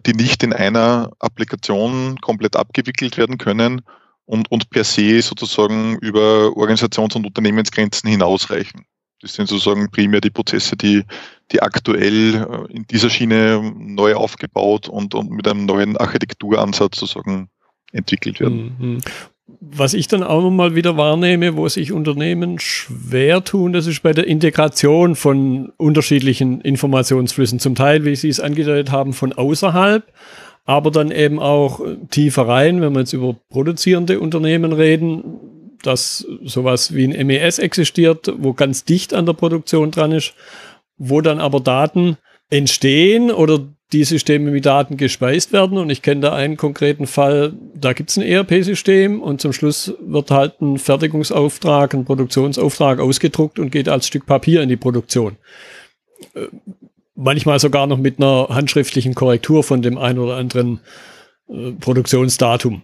die 0.07 0.13
nicht 0.13 0.45
in 0.45 0.53
einer 0.53 1.11
Applikation 1.19 2.21
komplett 2.21 2.55
abgewickelt 2.55 3.17
werden 3.17 3.39
können 3.39 3.83
und, 4.25 4.49
und 4.53 4.71
per 4.71 4.85
se 4.85 5.21
sozusagen 5.21 5.99
über 5.99 6.53
Organisations- 6.57 7.17
und 7.17 7.27
Unternehmensgrenzen 7.27 8.09
hinausreichen. 8.09 8.85
Das 9.21 9.35
sind 9.35 9.49
sozusagen 9.49 9.91
primär 9.91 10.21
die 10.21 10.31
Prozesse, 10.31 10.77
die, 10.77 11.03
die 11.51 11.61
aktuell 11.61 12.69
in 12.69 12.87
dieser 12.87 13.11
Schiene 13.11 13.75
neu 13.77 14.15
aufgebaut 14.15 14.89
und, 14.89 15.13
und 15.17 15.33
mit 15.33 15.49
einem 15.49 15.67
neuen 15.67 15.97
Architekturansatz 15.97 17.01
sozusagen 17.01 17.49
entwickelt 17.91 18.39
werden. 18.39 19.03
Was 19.47 19.93
ich 19.93 20.09
dann 20.09 20.23
auch 20.23 20.41
nochmal 20.41 20.75
wieder 20.75 20.97
wahrnehme, 20.97 21.57
wo 21.57 21.69
sich 21.69 21.93
Unternehmen 21.93 22.59
schwer 22.59 23.45
tun, 23.45 23.75
das 23.75 23.87
ist 23.87 24.03
bei 24.03 24.13
der 24.13 24.27
Integration 24.27 25.17
von 25.17 25.71
unterschiedlichen 25.77 26.63
Informationsflüssen. 26.63 27.59
Zum 27.59 27.75
Teil, 27.75 28.07
wie 28.07 28.17
Sie 28.17 28.31
es 28.31 28.41
angedeutet 28.41 28.91
haben, 28.91 29.13
von 29.13 29.35
außerhalb, 29.35 30.03
aber 30.65 30.91
dann 30.91 31.11
eben 31.11 31.39
auch 31.41 31.81
tiefer 32.11 32.49
rein, 32.49 32.81
wenn 32.81 32.95
wir 32.95 33.01
jetzt 33.01 33.13
über 33.13 33.37
produzierende 33.51 34.19
Unternehmen 34.19 34.73
reden, 34.73 35.77
dass 35.83 36.27
sowas 36.43 36.95
wie 36.95 37.05
ein 37.05 37.27
MES 37.27 37.59
existiert, 37.59 38.33
wo 38.39 38.55
ganz 38.55 38.85
dicht 38.85 39.13
an 39.13 39.27
der 39.27 39.35
Produktion 39.35 39.91
dran 39.91 40.13
ist, 40.13 40.35
wo 40.97 41.21
dann 41.21 41.39
aber 41.39 41.61
Daten 41.61 42.17
entstehen 42.51 43.31
oder 43.31 43.61
die 43.93 44.05
Systeme 44.05 44.51
mit 44.51 44.67
Daten 44.67 44.97
gespeist 44.97 45.53
werden. 45.53 45.79
Und 45.79 45.89
ich 45.91 46.03
kenne 46.03 46.21
da 46.21 46.33
einen 46.35 46.57
konkreten 46.57 47.07
Fall, 47.07 47.55
da 47.75 47.93
gibt 47.93 48.11
es 48.11 48.17
ein 48.17 48.23
ERP-System 48.23 49.23
und 49.23 49.41
zum 49.41 49.53
Schluss 49.53 49.95
wird 50.01 50.31
halt 50.31 50.61
ein 50.61 50.79
Fertigungsauftrag, 50.79 51.95
ein 51.95 52.05
Produktionsauftrag 52.05 53.01
ausgedruckt 53.01 53.59
und 53.59 53.71
geht 53.71 53.89
als 53.89 54.07
Stück 54.07 54.27
Papier 54.27 54.63
in 54.63 54.69
die 54.69 54.77
Produktion. 54.77 55.37
Äh, 56.35 56.49
manchmal 57.15 57.61
sogar 57.61 57.87
noch 57.87 57.99
mit 57.99 58.19
einer 58.19 58.49
handschriftlichen 58.51 59.15
Korrektur 59.15 59.63
von 59.63 59.81
dem 59.81 59.97
einen 59.97 60.19
oder 60.19 60.37
anderen 60.37 60.81
äh, 61.49 61.73
Produktionsdatum. 61.73 62.83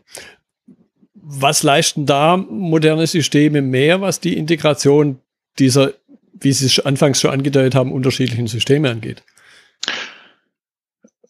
Was 1.15 1.63
leisten 1.63 2.07
da 2.07 2.37
moderne 2.37 3.07
Systeme 3.07 3.63
mehr, 3.63 4.01
was 4.01 4.21
die 4.21 4.37
Integration 4.37 5.19
dieser, 5.59 5.93
wie 6.33 6.53
Sie 6.53 6.67
es 6.67 6.81
anfangs 6.81 7.21
schon 7.21 7.31
angedeutet 7.31 7.75
haben, 7.75 7.93
unterschiedlichen 7.93 8.47
Systeme 8.47 8.91
angeht? 8.91 9.23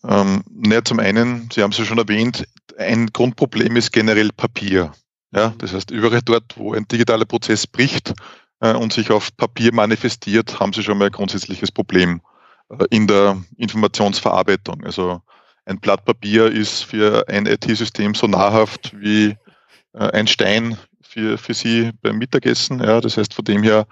Ähm, 0.06 0.42
naja, 0.50 0.82
zum 0.84 0.98
einen, 0.98 1.48
Sie 1.52 1.62
haben 1.62 1.72
es 1.72 1.78
ja 1.78 1.84
schon 1.84 1.98
erwähnt, 1.98 2.46
ein 2.78 3.08
Grundproblem 3.08 3.76
ist 3.76 3.92
generell 3.92 4.30
Papier. 4.32 4.92
Ja, 5.32 5.54
das 5.58 5.72
heißt, 5.72 5.90
überall 5.90 6.22
dort, 6.24 6.56
wo 6.56 6.74
ein 6.74 6.88
digitaler 6.88 7.24
Prozess 7.24 7.66
bricht 7.66 8.14
äh, 8.60 8.72
und 8.72 8.92
sich 8.92 9.10
auf 9.10 9.36
Papier 9.36 9.72
manifestiert, 9.72 10.58
haben 10.58 10.72
Sie 10.72 10.82
schon 10.82 10.98
mal 10.98 11.06
ein 11.06 11.12
grundsätzliches 11.12 11.70
Problem 11.70 12.20
äh, 12.70 12.84
in 12.90 13.06
der 13.06 13.40
Informationsverarbeitung. 13.56 14.84
Also 14.84 15.20
ein 15.66 15.78
Blatt 15.78 16.04
Papier 16.04 16.46
ist 16.46 16.84
für 16.84 17.28
ein 17.28 17.46
IT-System 17.46 18.14
so 18.14 18.26
nahrhaft 18.26 18.92
wie 18.98 19.36
äh, 19.92 20.10
ein 20.12 20.26
Stein 20.26 20.76
für, 21.00 21.38
für 21.38 21.54
Sie 21.54 21.90
beim 22.02 22.18
Mittagessen. 22.18 22.80
Ja, 22.82 23.00
das 23.00 23.16
heißt, 23.16 23.34
von 23.34 23.44
dem 23.44 23.62
her 23.62 23.86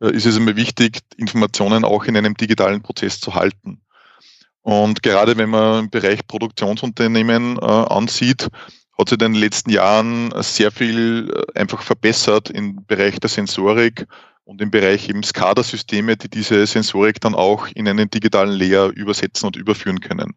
äh, 0.00 0.12
ist 0.12 0.26
es 0.26 0.36
immer 0.36 0.54
wichtig, 0.54 1.00
Informationen 1.16 1.84
auch 1.84 2.04
in 2.04 2.16
einem 2.16 2.34
digitalen 2.34 2.82
Prozess 2.82 3.20
zu 3.20 3.34
halten. 3.34 3.80
Und 4.64 5.02
gerade 5.02 5.36
wenn 5.36 5.50
man 5.50 5.84
im 5.84 5.90
Bereich 5.90 6.26
Produktionsunternehmen 6.26 7.58
äh, 7.58 7.64
ansieht, 7.64 8.48
hat 8.98 9.08
sich 9.10 9.16
in 9.16 9.18
den 9.18 9.34
letzten 9.34 9.68
Jahren 9.68 10.32
sehr 10.42 10.70
viel 10.70 11.30
äh, 11.30 11.58
einfach 11.58 11.82
verbessert 11.82 12.48
im 12.48 12.82
Bereich 12.86 13.20
der 13.20 13.28
Sensorik 13.28 14.06
und 14.44 14.62
im 14.62 14.70
Bereich 14.70 15.10
eben 15.10 15.22
SCADA-Systeme, 15.22 16.16
die 16.16 16.30
diese 16.30 16.66
Sensorik 16.66 17.20
dann 17.20 17.34
auch 17.34 17.68
in 17.74 17.86
einen 17.86 18.08
digitalen 18.08 18.58
Layer 18.58 18.88
übersetzen 18.88 19.46
und 19.46 19.56
überführen 19.56 20.00
können. 20.00 20.34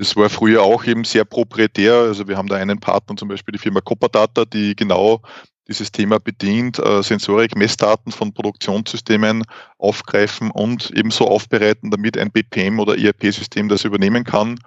Das 0.00 0.16
war 0.16 0.30
früher 0.30 0.62
auch 0.62 0.84
eben 0.84 1.04
sehr 1.04 1.26
proprietär. 1.26 1.92
Also 1.92 2.26
wir 2.26 2.38
haben 2.38 2.48
da 2.48 2.56
einen 2.56 2.80
Partner, 2.80 3.16
zum 3.16 3.28
Beispiel 3.28 3.52
die 3.52 3.58
Firma 3.58 3.82
Copperdata, 3.82 4.46
die 4.46 4.74
genau 4.74 5.20
dieses 5.68 5.92
Thema 5.92 6.18
bedient, 6.18 6.78
äh, 6.78 7.02
Sensorik, 7.02 7.54
Messdaten 7.54 8.10
von 8.10 8.32
Produktionssystemen 8.32 9.44
aufgreifen 9.76 10.50
und 10.52 10.90
ebenso 10.92 11.28
aufbereiten, 11.28 11.90
damit 11.90 12.16
ein 12.16 12.30
BPM 12.30 12.80
oder 12.80 12.96
ERP-System 12.96 13.68
das 13.68 13.84
übernehmen 13.84 14.24
kann. 14.24 14.58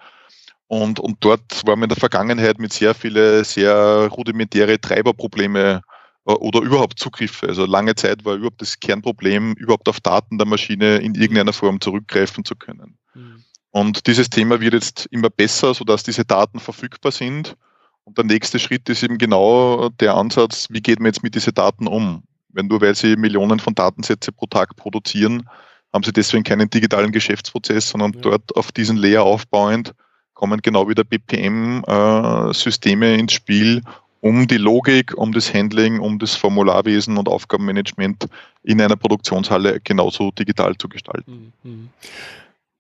Und, 0.68 1.00
und 1.00 1.18
dort 1.22 1.66
war 1.66 1.78
man 1.78 1.86
in 1.86 1.90
der 1.90 1.98
Vergangenheit 1.98 2.60
mit 2.60 2.72
sehr 2.72 2.94
viele 2.94 3.44
sehr 3.44 4.10
rudimentäre 4.12 4.80
Treiberprobleme 4.80 5.82
äh, 6.28 6.32
oder 6.32 6.62
überhaupt 6.62 7.00
Zugriffe. 7.00 7.48
Also 7.48 7.66
lange 7.66 7.96
Zeit 7.96 8.24
war 8.24 8.36
überhaupt 8.36 8.62
das 8.62 8.80
Kernproblem, 8.80 9.54
überhaupt 9.54 9.90
auf 9.90 10.00
Daten 10.00 10.38
der 10.38 10.46
Maschine 10.46 10.98
in 10.98 11.16
irgendeiner 11.16 11.54
Form 11.54 11.82
zurückgreifen 11.82 12.46
zu 12.46 12.56
können. 12.56 13.00
Mhm. 13.16 13.44
Und 13.74 14.06
dieses 14.06 14.30
Thema 14.30 14.62
wird 14.62 14.76
jetzt 14.76 15.08
immer 15.08 15.32
besser, 15.32 15.74
sodass 15.74 16.04
diese 16.04 16.24
Daten 16.24 16.60
verfügbar 16.60 17.12
sind 17.12 17.58
und 18.04 18.20
der 18.20 18.24
nächste 18.24 18.60
Schritt 18.60 18.88
ist 18.88 19.02
eben 19.02 19.18
genau 19.18 19.90
der 19.90 20.16
Ansatz, 20.16 20.68
wie 20.70 20.82
geht 20.82 21.00
man 21.00 21.08
jetzt 21.08 21.24
mit 21.24 21.34
diesen 21.34 21.56
Daten 21.56 21.88
um? 21.88 22.22
Wenn 22.50 22.68
nur 22.68 22.82
weil 22.82 22.94
sie 22.94 23.16
Millionen 23.16 23.60
von 23.60 23.74
Datensätze 23.74 24.32
pro 24.32 24.46
Tag 24.46 24.76
produzieren, 24.76 25.50
haben 25.92 26.04
sie 26.04 26.14
deswegen 26.14 26.44
keinen 26.44 26.70
digitalen 26.70 27.12
Geschäftsprozess, 27.12 27.90
sondern 27.90 28.14
ja. 28.14 28.22
dort 28.22 28.56
auf 28.56 28.72
diesen 28.72 28.96
Layer 28.96 29.24
aufbauend 29.24 29.94
kommen 30.36 30.62
genau 30.62 30.88
wieder 30.88 31.04
BPM-Systeme 31.04 33.08
äh, 33.08 33.20
ins 33.20 33.34
Spiel, 33.34 33.82
um 34.22 34.48
die 34.48 34.58
Logik, 34.58 35.18
um 35.18 35.32
das 35.32 35.52
Handling, 35.52 36.00
um 36.00 36.20
das 36.20 36.36
Formularwesen 36.36 37.18
und 37.18 37.28
Aufgabenmanagement 37.28 38.28
in 38.62 38.82
einer 38.82 38.98
Produktionshalle 38.98 39.80
genauso 39.84 40.30
digital 40.32 40.78
zu 40.78 40.90
gestalten. 40.90 41.54
Mhm. 41.64 41.90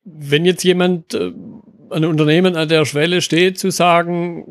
Wenn 0.03 0.45
jetzt 0.45 0.63
jemand, 0.63 1.13
äh, 1.13 1.31
ein 1.89 2.05
Unternehmen 2.05 2.55
an 2.55 2.69
der 2.69 2.85
Schwelle 2.85 3.21
steht, 3.21 3.59
zu 3.59 3.69
sagen, 3.69 4.45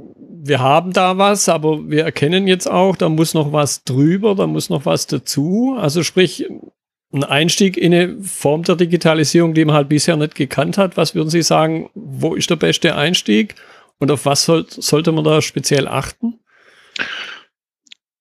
wir 0.44 0.60
haben 0.60 0.92
da 0.92 1.18
was, 1.18 1.48
aber 1.48 1.88
wir 1.88 2.04
erkennen 2.04 2.46
jetzt 2.46 2.70
auch, 2.70 2.96
da 2.96 3.08
muss 3.08 3.34
noch 3.34 3.52
was 3.52 3.84
drüber, 3.84 4.34
da 4.34 4.46
muss 4.46 4.70
noch 4.70 4.86
was 4.86 5.06
dazu. 5.06 5.76
Also 5.78 6.02
sprich, 6.02 6.46
ein 7.12 7.24
Einstieg 7.24 7.76
in 7.76 7.92
eine 7.92 8.22
Form 8.22 8.62
der 8.62 8.76
Digitalisierung, 8.76 9.54
die 9.54 9.64
man 9.64 9.76
halt 9.76 9.88
bisher 9.88 10.16
nicht 10.16 10.34
gekannt 10.34 10.78
hat. 10.78 10.96
Was 10.96 11.14
würden 11.14 11.30
Sie 11.30 11.42
sagen, 11.42 11.90
wo 11.94 12.34
ist 12.34 12.50
der 12.50 12.56
beste 12.56 12.96
Einstieg 12.96 13.54
und 13.98 14.10
auf 14.10 14.24
was 14.24 14.44
soll, 14.44 14.66
sollte 14.68 15.12
man 15.12 15.24
da 15.24 15.42
speziell 15.42 15.86
achten? 15.86 16.38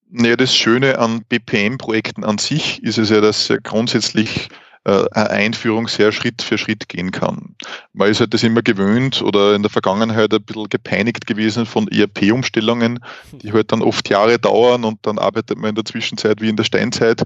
Naja, 0.10 0.36
das 0.36 0.56
Schöne 0.56 1.00
an 1.00 1.24
BPM-Projekten 1.30 2.26
an 2.26 2.38
sich 2.38 2.84
ist 2.84 2.98
es 2.98 3.10
ja, 3.10 3.22
dass 3.22 3.52
grundsätzlich 3.64 4.50
äh, 4.84 5.06
Einführung 5.14 5.88
sehr 5.88 6.12
Schritt 6.12 6.42
für 6.42 6.58
Schritt 6.58 6.90
gehen 6.90 7.12
kann. 7.12 7.56
Man 7.94 8.10
ist 8.10 8.20
halt 8.20 8.34
das 8.34 8.44
immer 8.44 8.62
gewöhnt 8.62 9.22
oder 9.22 9.54
in 9.54 9.62
der 9.62 9.70
Vergangenheit 9.70 10.34
ein 10.34 10.44
bisschen 10.44 10.70
gepeinigt 10.70 11.28
gewesen 11.28 11.66
von 11.66 11.88
ERP-Umstellungen, 11.88 13.00
die 13.32 13.52
halt 13.54 13.72
dann 13.72 13.84
oft 13.84 14.10
Jahre 14.10 14.40
dauern 14.40 14.84
und 14.84 15.00
dann 15.04 15.20
arbeitet 15.20 15.58
man 15.58 15.70
in 15.70 15.76
der 15.76 15.86
Zwischenzeit 15.86 16.42
wie 16.42 16.50
in 16.50 16.56
der 16.56 16.64
Steinzeit. 16.64 17.22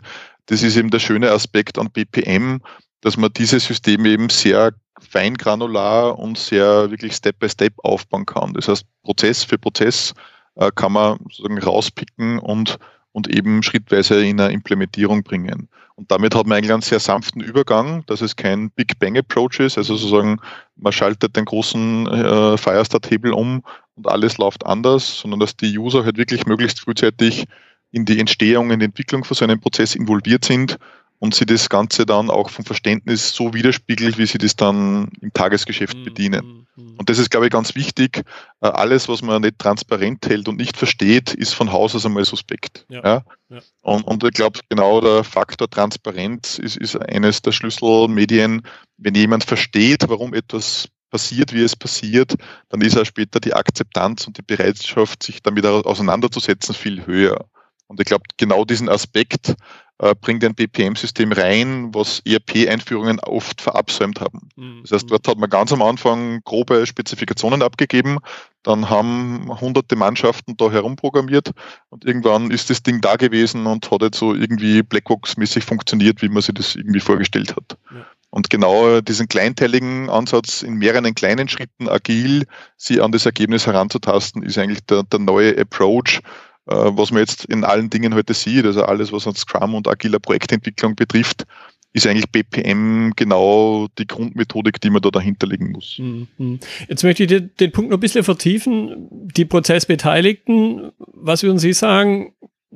Das 0.48 0.64
ist 0.64 0.76
eben 0.76 0.90
der 0.92 1.00
schöne 1.00 1.32
Aspekt 1.32 1.80
an 1.80 1.92
BPM, 1.92 2.60
dass 3.02 3.18
man 3.18 3.32
diese 3.32 3.60
Systeme 3.60 4.10
eben 4.10 4.30
sehr 4.30 4.74
feingranular 5.00 6.18
und 6.18 6.38
sehr 6.38 6.90
wirklich 6.92 7.14
Step 7.14 7.40
by 7.40 7.50
Step 7.50 7.74
aufbauen 7.84 8.26
kann. 8.26 8.54
Das 8.54 8.68
heißt, 8.68 8.86
Prozess 9.04 9.44
für 9.44 9.58
Prozess 9.58 10.14
äh, 10.56 10.72
kann 10.74 10.92
man 10.92 11.20
sozusagen 11.32 11.58
rauspicken 11.58 12.40
und, 12.40 12.78
und 13.12 13.30
eben 13.30 13.64
schrittweise 13.64 14.26
in 14.26 14.40
eine 14.40 14.54
Implementierung 14.54 15.24
bringen. 15.24 15.70
Und 15.96 16.12
damit 16.12 16.36
hat 16.36 16.46
man 16.46 16.58
eigentlich 16.58 16.74
einen 16.74 16.82
sehr 16.82 17.00
sanften 17.00 17.42
Übergang, 17.42 18.06
dass 18.08 18.22
es 18.22 18.36
kein 18.36 18.70
Big 18.72 19.00
Bang 19.00 19.18
Approach 19.18 19.60
ist, 19.60 19.78
also 19.78 19.96
sozusagen 19.96 20.40
man 20.76 20.92
schaltet 20.92 21.38
den 21.38 21.46
großen 21.46 22.08
äh, 22.08 22.58
Firestart-Hebel 22.58 23.32
um 23.32 23.64
und 23.96 24.08
alles 24.08 24.38
läuft 24.38 24.66
anders, 24.66 25.20
sondern 25.20 25.40
dass 25.40 25.56
die 25.56 25.78
User 25.78 26.04
halt 26.04 26.18
wirklich 26.18 26.46
möglichst 26.46 26.82
frühzeitig 26.82 27.46
in 27.92 28.04
die 28.04 28.20
Entstehung, 28.20 28.72
in 28.72 28.80
die 28.80 28.86
Entwicklung 28.86 29.24
von 29.24 29.36
so 29.36 29.46
einem 29.46 29.62
Prozess 29.62 29.96
involviert 29.96 30.44
sind 30.44 30.78
und 31.20 31.34
sie 31.34 31.46
das 31.46 31.70
Ganze 31.70 32.06
dann 32.06 32.30
auch 32.30 32.50
vom 32.50 32.66
Verständnis 32.66 33.34
so 33.34 33.54
widerspiegelt, 33.54 34.18
wie 34.18 34.26
sie 34.26 34.38
das 34.38 34.58
dann 34.58 35.10
im 35.22 35.32
Tagesgeschäft 35.34 35.98
mhm, 35.98 36.04
bedienen. 36.04 36.68
Mhm, 36.76 36.84
mhm. 36.84 36.96
Und 36.98 37.10
das 37.10 37.20
ist, 37.20 37.32
glaube 37.32 37.46
ich, 37.46 37.52
ganz 37.52 37.74
wichtig. 37.76 38.24
Äh, 38.62 38.68
alles, 38.68 39.08
was 39.08 39.22
man 39.22 39.42
nicht 39.42 39.60
transparent 39.60 40.28
hält 40.28 40.50
und 40.50 40.58
nicht 40.58 40.76
versteht, 40.76 41.34
ist 41.34 41.54
von 41.54 41.72
Haus 41.72 41.96
aus 41.96 42.06
einmal 42.06 42.26
suspekt. 42.26 42.86
Ja, 42.90 43.02
ja? 43.04 43.24
Ja. 43.50 43.60
Und, 43.82 44.04
und, 44.04 44.24
ich 44.24 44.32
glaube, 44.32 44.60
genau 44.70 45.02
der 45.02 45.24
Faktor 45.24 45.70
Transparenz 45.70 46.58
ist, 46.58 46.78
ist 46.78 46.96
eines 46.98 47.42
der 47.42 47.52
Schlüsselmedien. 47.52 48.62
Wenn 48.98 49.16
jemand 49.16 49.44
versteht, 49.44 50.08
warum 50.08 50.34
etwas 50.34 50.88
passiert, 51.10 51.54
wie 51.54 51.64
es 51.64 51.76
passiert, 51.76 52.36
dann 52.70 52.82
ist 52.82 52.98
auch 52.98 53.06
später 53.06 53.40
die 53.40 53.54
Akzeptanz 53.54 54.28
und 54.28 54.38
die 54.38 54.42
Bereitschaft, 54.42 55.24
sich 55.24 55.42
damit 55.42 55.66
auseinanderzusetzen, 55.66 56.76
viel 56.76 57.06
höher. 57.06 57.46
Und 57.88 58.00
ich 58.00 58.06
glaube, 58.06 58.24
genau 58.38 58.66
diesen 58.66 58.90
Aspekt 58.90 59.56
äh, 60.00 60.14
bringt 60.20 60.44
ein 60.44 60.56
BPM-System 60.56 61.32
rein, 61.32 61.94
was 61.94 62.22
ERP-Einführungen 62.26 63.20
oft 63.20 63.62
verabsäumt 63.62 64.20
haben. 64.20 64.50
Mhm. 64.56 64.82
Das 64.82 64.92
heißt, 64.92 65.12
dort 65.12 65.28
hat 65.28 65.38
man 65.38 65.50
ganz 65.50 65.72
am 65.72 65.82
Anfang 65.82 66.42
grobe 66.44 66.86
Spezifikationen 66.86 67.62
abgegeben, 67.62 68.18
dann 68.64 68.90
haben 68.90 69.48
hunderte 69.62 69.96
Mannschaften 69.96 70.58
da 70.58 70.72
herumprogrammiert 70.72 71.52
und 71.90 72.04
irgendwann 72.04 72.50
ist 72.50 72.70
das 72.70 72.82
Ding 72.82 73.00
da 73.00 73.16
gewesen 73.16 73.68
und 73.68 73.90
hat 73.92 74.02
jetzt 74.02 74.18
so 74.18 74.34
irgendwie 74.34 74.82
Blackbox-mäßig 74.82 75.64
funktioniert, 75.64 76.22
wie 76.22 76.30
man 76.30 76.42
sich 76.42 76.56
das 76.56 76.76
irgendwie 76.76 77.00
vorgestellt 77.00 77.56
hat. 77.56 77.78
Ja. 77.92 78.06
Und 78.32 78.50
genau 78.50 79.00
diesen 79.00 79.30
kleinteiligen 79.30 80.10
Ansatz 80.10 80.62
in 80.62 80.74
mehreren 80.74 81.16
kleinen 81.16 81.48
Schritten 81.48 81.88
agil, 81.88 82.48
sie 82.76 83.00
an 83.00 83.14
das 83.14 83.26
Ergebnis 83.26 83.66
heranzutasten, 83.66 84.44
ist 84.44 84.58
eigentlich 84.58 84.86
der, 84.88 85.04
der 85.04 85.20
neue 85.20 85.58
Approach, 85.58 86.20
was 86.66 87.12
man 87.12 87.22
jetzt 87.22 87.46
in 87.46 87.64
allen 87.64 87.90
Dingen 87.90 88.14
heute 88.16 88.34
sieht, 88.34 88.66
also 88.66 88.84
alles, 88.84 89.12
was 89.12 89.28
an 89.28 89.36
Scrum 89.36 89.76
und 89.76 89.88
agiler 89.88 90.20
Projektentwicklung 90.20 90.96
betrifft, 90.96 91.46
ist 91.94 92.06
eigentlich 92.06 92.30
BPM 92.30 93.14
genau 93.16 93.88
die 93.98 94.06
Grundmethodik, 94.06 94.82
die 94.82 94.90
man 94.90 95.02
da 95.02 95.12
dahinter 95.12 95.48
legen 95.48 95.72
muss. 95.72 95.98
Mhm. 95.98 96.60
Jetzt 96.90 97.04
möchte 97.04 97.24
ich 97.24 97.30
den, 97.30 97.72
Punkt 97.72 97.90
noch 97.90 97.98
ein 97.98 98.02
bisschen 98.02 98.26
vertiefen. 98.26 99.08
Die 99.12 99.46
Prozessbeteiligten, 99.46 100.92
was 100.98 101.44
würden 101.44 101.58
Sie 101.58 101.72
sagen? 101.72 102.34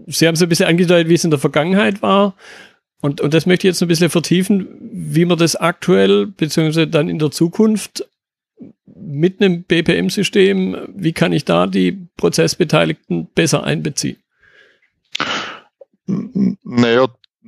Sie 0.08 0.26
haben 0.26 0.38
so 0.38 0.46
ein 0.46 0.50
bisschen 0.50 0.68
angedeutet, 0.68 1.10
wie 1.10 1.16
es 1.16 1.26
in 1.26 1.32
der 1.32 1.40
Vergangenheit 1.40 2.02
war. 2.02 2.36
Und, 3.02 3.20
und 3.20 3.34
das 3.34 3.46
möchte 3.46 3.68
ich 3.68 3.74
jetzt 3.74 3.82
ein 3.82 3.90
bisschen 3.90 4.10
vertiefen, 4.10 4.70
wie 4.80 5.26
man 5.26 5.38
das 5.38 5.58
aktuell 5.58 6.28
beziehungsweise 6.28 6.88
dann 6.88 7.10
in 7.10 7.20
der 7.20 7.32
Zukunft 7.32 8.08
mit 8.86 9.42
einem 9.42 9.64
BPM-System, 9.64 10.78
wie 10.96 11.14
kann 11.14 11.34
ich 11.34 11.46
da 11.46 11.68
die 11.68 12.08
Prozessbeteiligten 12.18 13.28
besser 13.34 13.64
einbeziehen? 13.64 14.18
Naja, 16.06 17.08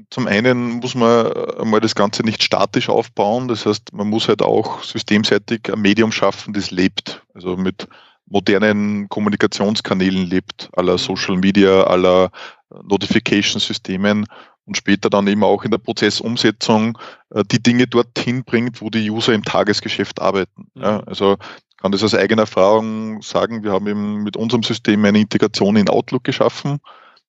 zum 0.10 0.28
einen 0.28 0.80
muss 0.80 0.96
man 0.96 1.32
einmal 1.58 1.80
das 1.80 1.96
Ganze 1.96 2.24
nicht 2.24 2.44
statisch 2.44 2.90
aufbauen. 2.90 3.48
Das 3.48 3.66
heißt, 3.66 3.94
man 3.94 4.08
muss 4.08 4.28
halt 4.28 4.42
auch 4.42 4.84
systemseitig 4.84 5.72
ein 5.72 5.82
Medium 5.82 6.12
schaffen, 6.12 6.54
das 6.54 6.72
lebt. 6.72 7.24
Also 7.34 7.58
mit 7.58 7.88
modernen 8.26 9.10
Kommunikationskanälen 9.10 10.26
lebt, 10.26 10.70
aller 10.74 10.98
Social 10.98 11.38
Media, 11.38 11.84
aller 11.84 12.32
Notification-Systemen 12.70 14.26
und 14.66 14.78
später 14.78 15.10
dann 15.10 15.28
eben 15.28 15.44
auch 15.44 15.64
in 15.64 15.72
der 15.72 15.78
Prozessumsetzung 15.78 16.98
äh, 17.32 17.44
die 17.52 17.62
Dinge 17.62 17.88
dorthin 17.88 18.44
bringt, 18.44 18.82
wo 18.82 18.90
die 18.90 19.10
User 19.10 19.34
im 19.34 19.44
Tagesgeschäft 19.44 20.22
arbeiten. 20.22 20.68
Ja, 20.76 21.00
mhm. 21.00 21.04
also 21.08 21.38
kann 21.78 21.92
das 21.92 22.04
aus 22.04 22.14
eigener 22.14 22.44
Erfahrung 22.44 23.22
sagen, 23.24 23.64
wir 23.64 23.72
haben 23.72 23.88
eben 23.88 24.24
mit 24.24 24.38
unserem 24.38 24.62
System 24.62 25.04
eine 25.04 25.20
Integration 25.20 25.76
in 25.76 25.90
Outlook 25.90 26.24
geschaffen. 26.24 26.80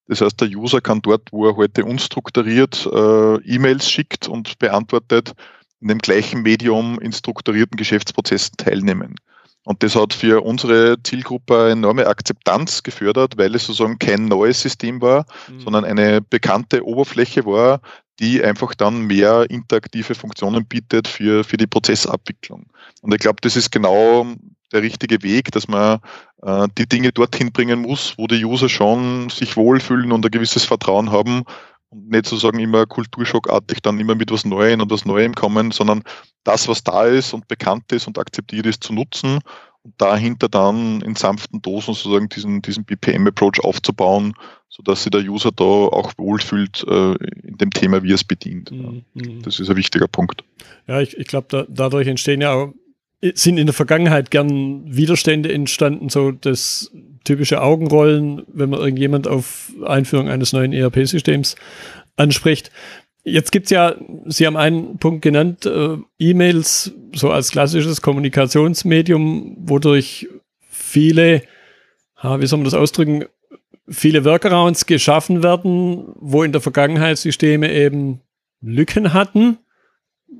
Das 0.07 0.21
heißt, 0.21 0.39
der 0.41 0.49
User 0.49 0.79
kann 0.79 1.01
dort, 1.01 1.31
wo 1.31 1.47
er 1.47 1.55
heute 1.55 1.85
unstrukturiert 1.85 2.85
äh, 2.85 3.35
E-Mails 3.37 3.89
schickt 3.89 4.27
und 4.27 4.59
beantwortet, 4.59 5.33
in 5.81 5.87
dem 5.87 5.97
gleichen 5.97 6.43
Medium 6.43 6.99
in 6.99 7.11
strukturierten 7.11 7.77
Geschäftsprozessen 7.77 8.57
teilnehmen. 8.57 9.15
Und 9.65 9.81
das 9.81 9.95
hat 9.95 10.13
für 10.13 10.43
unsere 10.43 11.01
Zielgruppe 11.03 11.71
enorme 11.71 12.07
Akzeptanz 12.07 12.83
gefördert, 12.83 13.37
weil 13.37 13.55
es 13.55 13.65
sozusagen 13.65 13.97
kein 13.97 14.25
neues 14.25 14.61
System 14.61 15.01
war, 15.01 15.25
mhm. 15.47 15.61
sondern 15.61 15.85
eine 15.85 16.21
bekannte 16.21 16.85
Oberfläche 16.85 17.45
war, 17.45 17.79
die 18.19 18.43
einfach 18.43 18.75
dann 18.75 19.01
mehr 19.01 19.49
interaktive 19.49 20.15
Funktionen 20.15 20.65
bietet 20.65 21.07
für, 21.07 21.43
für 21.43 21.57
die 21.57 21.67
Prozessabwicklung. 21.67 22.67
Und 23.01 23.13
ich 23.13 23.19
glaube, 23.19 23.37
das 23.41 23.55
ist 23.55 23.71
genau 23.71 24.27
der 24.71 24.81
richtige 24.81 25.23
Weg, 25.23 25.51
dass 25.51 25.67
man 25.67 25.99
äh, 26.41 26.67
die 26.77 26.87
Dinge 26.87 27.11
dorthin 27.11 27.51
bringen 27.51 27.81
muss, 27.81 28.15
wo 28.17 28.27
die 28.27 28.43
User 28.43 28.69
schon 28.69 29.29
sich 29.29 29.55
wohlfühlen 29.55 30.11
und 30.11 30.25
ein 30.25 30.31
gewisses 30.31 30.65
Vertrauen 30.65 31.11
haben 31.11 31.43
und 31.93 32.09
nicht 32.09 32.25
sozusagen 32.25 32.59
immer 32.59 32.85
kulturschockartig 32.85 33.81
dann 33.81 33.99
immer 33.99 34.15
mit 34.15 34.31
was 34.31 34.45
Neuem 34.45 34.81
und 34.81 34.91
was 34.91 35.05
Neuem 35.05 35.33
kommen, 35.33 35.71
sondern 35.71 36.03
das, 36.43 36.67
was 36.67 36.83
da 36.83 37.05
ist 37.05 37.33
und 37.33 37.47
bekannt 37.47 37.91
ist 37.91 38.07
und 38.07 38.17
akzeptiert 38.17 38.65
ist, 38.65 38.83
zu 38.83 38.93
nutzen 38.93 39.39
und 39.83 39.93
dahinter 39.97 40.49
dann 40.49 41.01
in 41.01 41.15
sanften 41.15 41.61
Dosen 41.61 41.93
sozusagen 41.93 42.29
diesen, 42.29 42.61
diesen 42.61 42.85
BPM-Approach 42.85 43.63
aufzubauen, 43.63 44.33
sodass 44.69 45.03
sich 45.03 45.11
der 45.11 45.21
User 45.21 45.51
da 45.51 45.63
auch 45.63 46.13
wohlfühlt 46.17 46.83
äh, 46.87 47.13
in 47.43 47.57
dem 47.57 47.69
Thema, 47.69 48.01
wie 48.01 48.11
er 48.11 48.15
es 48.15 48.23
bedient. 48.23 48.71
Mhm. 48.71 49.41
Das 49.43 49.59
ist 49.59 49.69
ein 49.69 49.75
wichtiger 49.75 50.07
Punkt. 50.07 50.43
Ja, 50.87 51.01
ich, 51.01 51.17
ich 51.17 51.27
glaube, 51.27 51.47
da, 51.49 51.65
dadurch 51.69 52.07
entstehen 52.07 52.41
ja 52.41 52.53
auch, 52.53 52.73
sind 53.33 53.57
in 53.57 53.67
der 53.67 53.73
Vergangenheit 53.73 54.31
gern 54.31 54.83
Widerstände 54.85 55.51
entstanden, 55.51 56.09
so 56.09 56.31
das 56.31 56.91
typische 57.23 57.61
Augenrollen, 57.61 58.43
wenn 58.47 58.69
man 58.69 58.79
irgendjemand 58.79 59.27
auf 59.27 59.71
Einführung 59.85 60.27
eines 60.27 60.51
neuen 60.51 60.73
ERP-Systems 60.73 61.55
anspricht. 62.17 62.69
Jetzt 63.23 63.53
gibt's 63.53 63.69
ja, 63.69 63.95
Sie 64.25 64.45
haben 64.45 64.57
einen 64.57 64.97
Punkt 64.97 65.21
genannt, 65.21 65.65
äh, 65.65 65.97
E-Mails 66.19 66.91
so 67.15 67.31
als 67.31 67.51
klassisches 67.51 68.01
Kommunikationsmedium, 68.01 69.55
wodurch 69.59 70.27
viele, 70.69 71.43
ah, 72.17 72.41
wie 72.41 72.47
soll 72.47 72.57
man 72.57 72.65
das 72.65 72.73
ausdrücken, 72.73 73.23
viele 73.87 74.25
Workarounds 74.25 74.85
geschaffen 74.85 75.43
werden, 75.43 76.03
wo 76.15 76.43
in 76.43 76.51
der 76.51 76.59
Vergangenheit 76.59 77.17
Systeme 77.17 77.71
eben 77.71 78.19
Lücken 78.61 79.13
hatten 79.13 79.59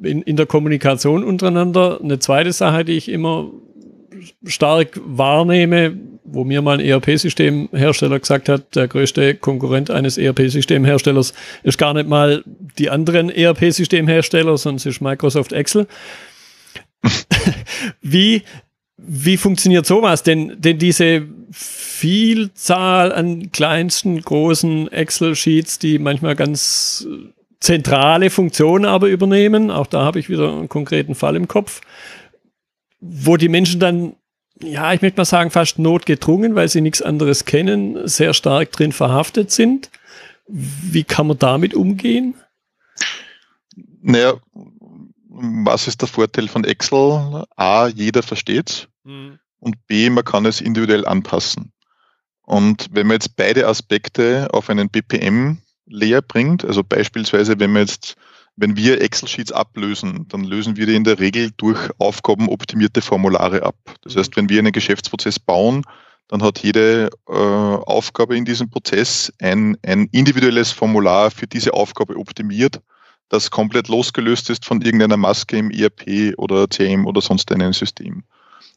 in, 0.02 0.22
in 0.22 0.36
der 0.36 0.46
Kommunikation 0.46 1.24
untereinander. 1.24 2.00
Eine 2.02 2.20
zweite 2.20 2.54
Sache, 2.54 2.86
die 2.86 2.94
ich 2.94 3.10
immer 3.10 3.52
stark 4.46 5.00
wahrnehme, 5.06 5.98
wo 6.24 6.44
mir 6.44 6.62
mal 6.62 6.80
ein 6.80 6.86
ERP-Systemhersteller 6.86 8.20
gesagt 8.20 8.50
hat, 8.50 8.76
der 8.76 8.88
größte 8.88 9.36
Konkurrent 9.36 9.92
eines 9.92 10.18
ERP-Systemherstellers 10.18 11.34
ist 11.64 11.78
gar 11.78 11.94
nicht 11.94 12.08
mal 12.08 12.44
die 12.78 12.90
anderen 12.90 13.30
ERP-Systemhersteller, 13.30 14.54
es 14.54 14.66
ist 14.66 15.02
Microsoft 15.02 15.54
Excel. 15.54 15.88
wie, 18.02 18.44
wie 18.98 19.38
funktioniert 19.38 19.86
sowas? 19.86 20.24
Denn, 20.24 20.56
denn 20.58 20.78
diese 20.80 21.28
Vielzahl 21.52 23.12
an 23.12 23.52
kleinsten, 23.52 24.22
großen 24.22 24.92
Excel-Sheets, 24.92 25.80
die 25.80 26.00
manchmal 26.00 26.36
ganz 26.36 27.06
zentrale 27.64 28.30
Funktionen 28.30 28.86
aber 28.86 29.08
übernehmen, 29.08 29.72
auch 29.72 29.88
da 29.88 30.04
habe 30.04 30.20
ich 30.20 30.30
wieder 30.30 30.52
einen 30.52 30.70
konkreten 30.70 31.16
Fall 31.16 31.36
im 31.38 31.48
Kopf, 31.48 31.82
wo 33.00 33.38
die 33.38 33.50
Menschen 33.50 33.80
dann 33.80 34.16
ja, 34.62 34.94
ich 34.94 35.02
möchte 35.02 35.20
mal 35.20 35.26
sagen, 35.26 35.50
fast 35.50 35.80
notgedrungen, 35.80 36.56
weil 36.56 36.70
sie 36.70 36.82
nichts 36.82 37.02
anderes 37.02 37.46
kennen, 37.46 38.08
sehr 38.08 38.34
stark 38.34 38.72
drin 38.72 38.92
verhaftet 38.92 39.52
sind. 39.52 39.90
Wie 40.48 41.04
kann 41.04 41.28
man 41.28 41.40
damit 41.40 41.74
umgehen? 41.74 42.36
Naja, 44.02 44.36
was 45.28 45.88
ist 45.88 46.02
der 46.02 46.08
Vorteil 46.08 46.48
von 46.48 46.64
Excel? 46.64 47.46
A, 47.56 47.88
jeder 47.88 48.22
versteht 48.22 48.70
es 48.70 48.88
mhm. 49.04 49.40
und 49.60 49.88
B, 49.88 50.10
man 50.10 50.24
kann 50.24 50.46
es 50.46 50.62
individuell 50.62 51.06
anpassen. 51.06 51.72
Und 52.44 52.90
wenn 52.92 53.08
man 53.08 53.16
jetzt 53.16 53.36
beide 53.36 53.68
Aspekte 53.68 54.50
auf 54.52 54.70
einen 54.70 54.90
BPM-Layer 55.86 56.22
bringt, 56.22 56.66
also 56.66 56.84
beispielsweise, 56.84 57.60
wenn 57.60 57.72
man 57.74 57.84
jetzt 57.84 58.16
wenn 58.56 58.78
wir 58.78 59.02
Excel-Sheets 59.02 59.52
ablösen, 59.52 60.28
dann 60.30 60.44
lösen 60.44 60.76
wir 60.76 60.86
die 60.86 60.96
in 60.96 61.04
der 61.04 61.18
Regel 61.20 61.50
durch 61.58 61.90
aufgabenoptimierte 61.98 63.02
Formulare 63.02 63.64
ab. 63.64 63.76
Das 64.02 64.16
heißt, 64.16 64.38
wenn 64.38 64.48
wir 64.48 64.60
einen 64.60 64.72
Geschäftsprozess 64.72 65.40
bauen, 65.40 65.84
dann 66.28 66.44
hat 66.44 66.60
jede 66.60 67.10
äh, 67.28 67.34
Aufgabe 67.34 68.38
in 68.38 68.46
diesem 68.46 68.70
Prozess 68.70 69.34
ein, 69.42 69.76
ein 69.84 70.08
individuelles 70.12 70.72
Formular 70.72 71.32
für 71.32 71.48
diese 71.48 71.74
Aufgabe 71.74 72.16
optimiert, 72.16 72.80
das 73.30 73.50
komplett 73.50 73.88
losgelöst 73.88 74.52
ist 74.52 74.66
von 74.66 74.82
irgendeiner 74.82 75.18
Maske 75.18 75.58
im 75.58 75.72
ERP 75.72 76.36
oder 76.38 76.70
CM 76.70 77.08
oder 77.08 77.22
sonst 77.22 77.52
einem 77.52 77.74
System. 77.74 78.24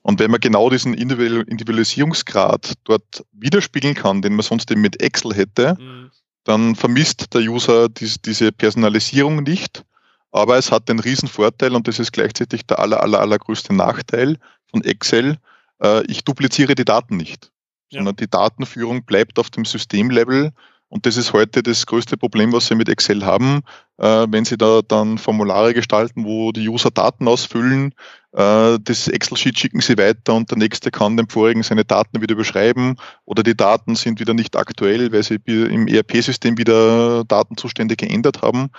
Und 0.01 0.21
wenn 0.21 0.31
man 0.31 0.41
genau 0.41 0.71
diesen 0.71 0.95
Individualisierungsgrad 0.95 2.73
dort 2.85 3.27
widerspiegeln 3.33 3.95
kann, 3.95 4.23
den 4.23 4.37
man 4.37 4.43
sonst 4.43 4.71
eben 4.71 4.81
mit 4.81 5.03
Excel 5.03 5.35
hätte, 5.35 5.77
mhm 5.79 6.11
dann 6.47 6.77
vermisst 6.77 7.35
der 7.35 7.41
User 7.43 7.89
dies, 7.89 8.21
diese 8.23 8.53
Personalisierung 8.53 9.43
nicht. 9.43 9.85
Aber 10.31 10.57
es 10.57 10.71
hat 10.71 10.89
den 10.89 11.01
riesen 11.01 11.29
Vorteil 11.29 11.75
und 11.75 11.89
das 11.89 11.99
ist 11.99 12.13
gleichzeitig 12.13 12.67
der 12.67 12.79
aller, 12.79 13.03
aller, 13.03 13.21
allergrößte 13.21 13.75
Nachteil 13.75 14.39
von 14.71 14.83
Excel. 14.85 15.39
Äh, 15.83 16.05
ich 16.07 16.25
dupliziere 16.25 16.75
die 16.75 16.85
Daten 16.85 17.17
nicht, 17.17 17.51
ja. 17.91 17.99
sondern 17.99 18.17
die 18.17 18.31
Datenführung 18.31 19.05
bleibt 19.05 19.39
auf 19.41 19.51
dem 19.51 19.65
Systemlevel 19.65 20.53
und 20.89 21.05
das 21.05 21.17
ist 21.17 21.33
heute 21.33 21.63
das 21.63 21.85
größte 21.87 22.17
Problem, 22.17 22.53
was 22.53 22.67
Sie 22.67 22.77
mit 22.77 22.89
Excel 22.89 23.25
haben. 23.25 23.63
Äh, 23.99 24.27
wenn 24.31 24.45
Sie 24.45 24.57
da 24.57 24.83
dann 24.87 25.19
Formulare 25.19 25.75
gestalten, 25.75 26.25
wo 26.25 26.53
die 26.53 26.69
User 26.69 26.91
Daten 26.93 27.27
ausfüllen, 27.27 27.93
äh, 28.33 28.79
das 28.81 29.09
Excel-Sheet 29.09 29.59
schicken 29.59 29.81
Sie 29.81 29.99
weiter 29.99 30.35
und 30.35 30.51
der 30.51 30.59
nächste 30.59 30.93
kann 30.93 31.17
dem 31.17 31.29
vorigen 31.29 31.65
seine 31.65 31.85
Daten 31.85 32.23
wieder 32.23 32.37
beschreiben 32.37 32.97
oder 33.25 33.43
die 33.43 33.57
Daten 33.57 33.97
sind 33.97 34.21
wieder 34.21 34.33
nicht 34.33 34.55
aktuell, 34.55 35.11
weil 35.13 35.25
Sie 35.25 35.41
im 35.45 35.89
ERP-System 35.89 36.57
wieder 36.57 37.25
Datenzustände 37.25 37.97
geändert 37.97 38.43
haben. 38.43 38.71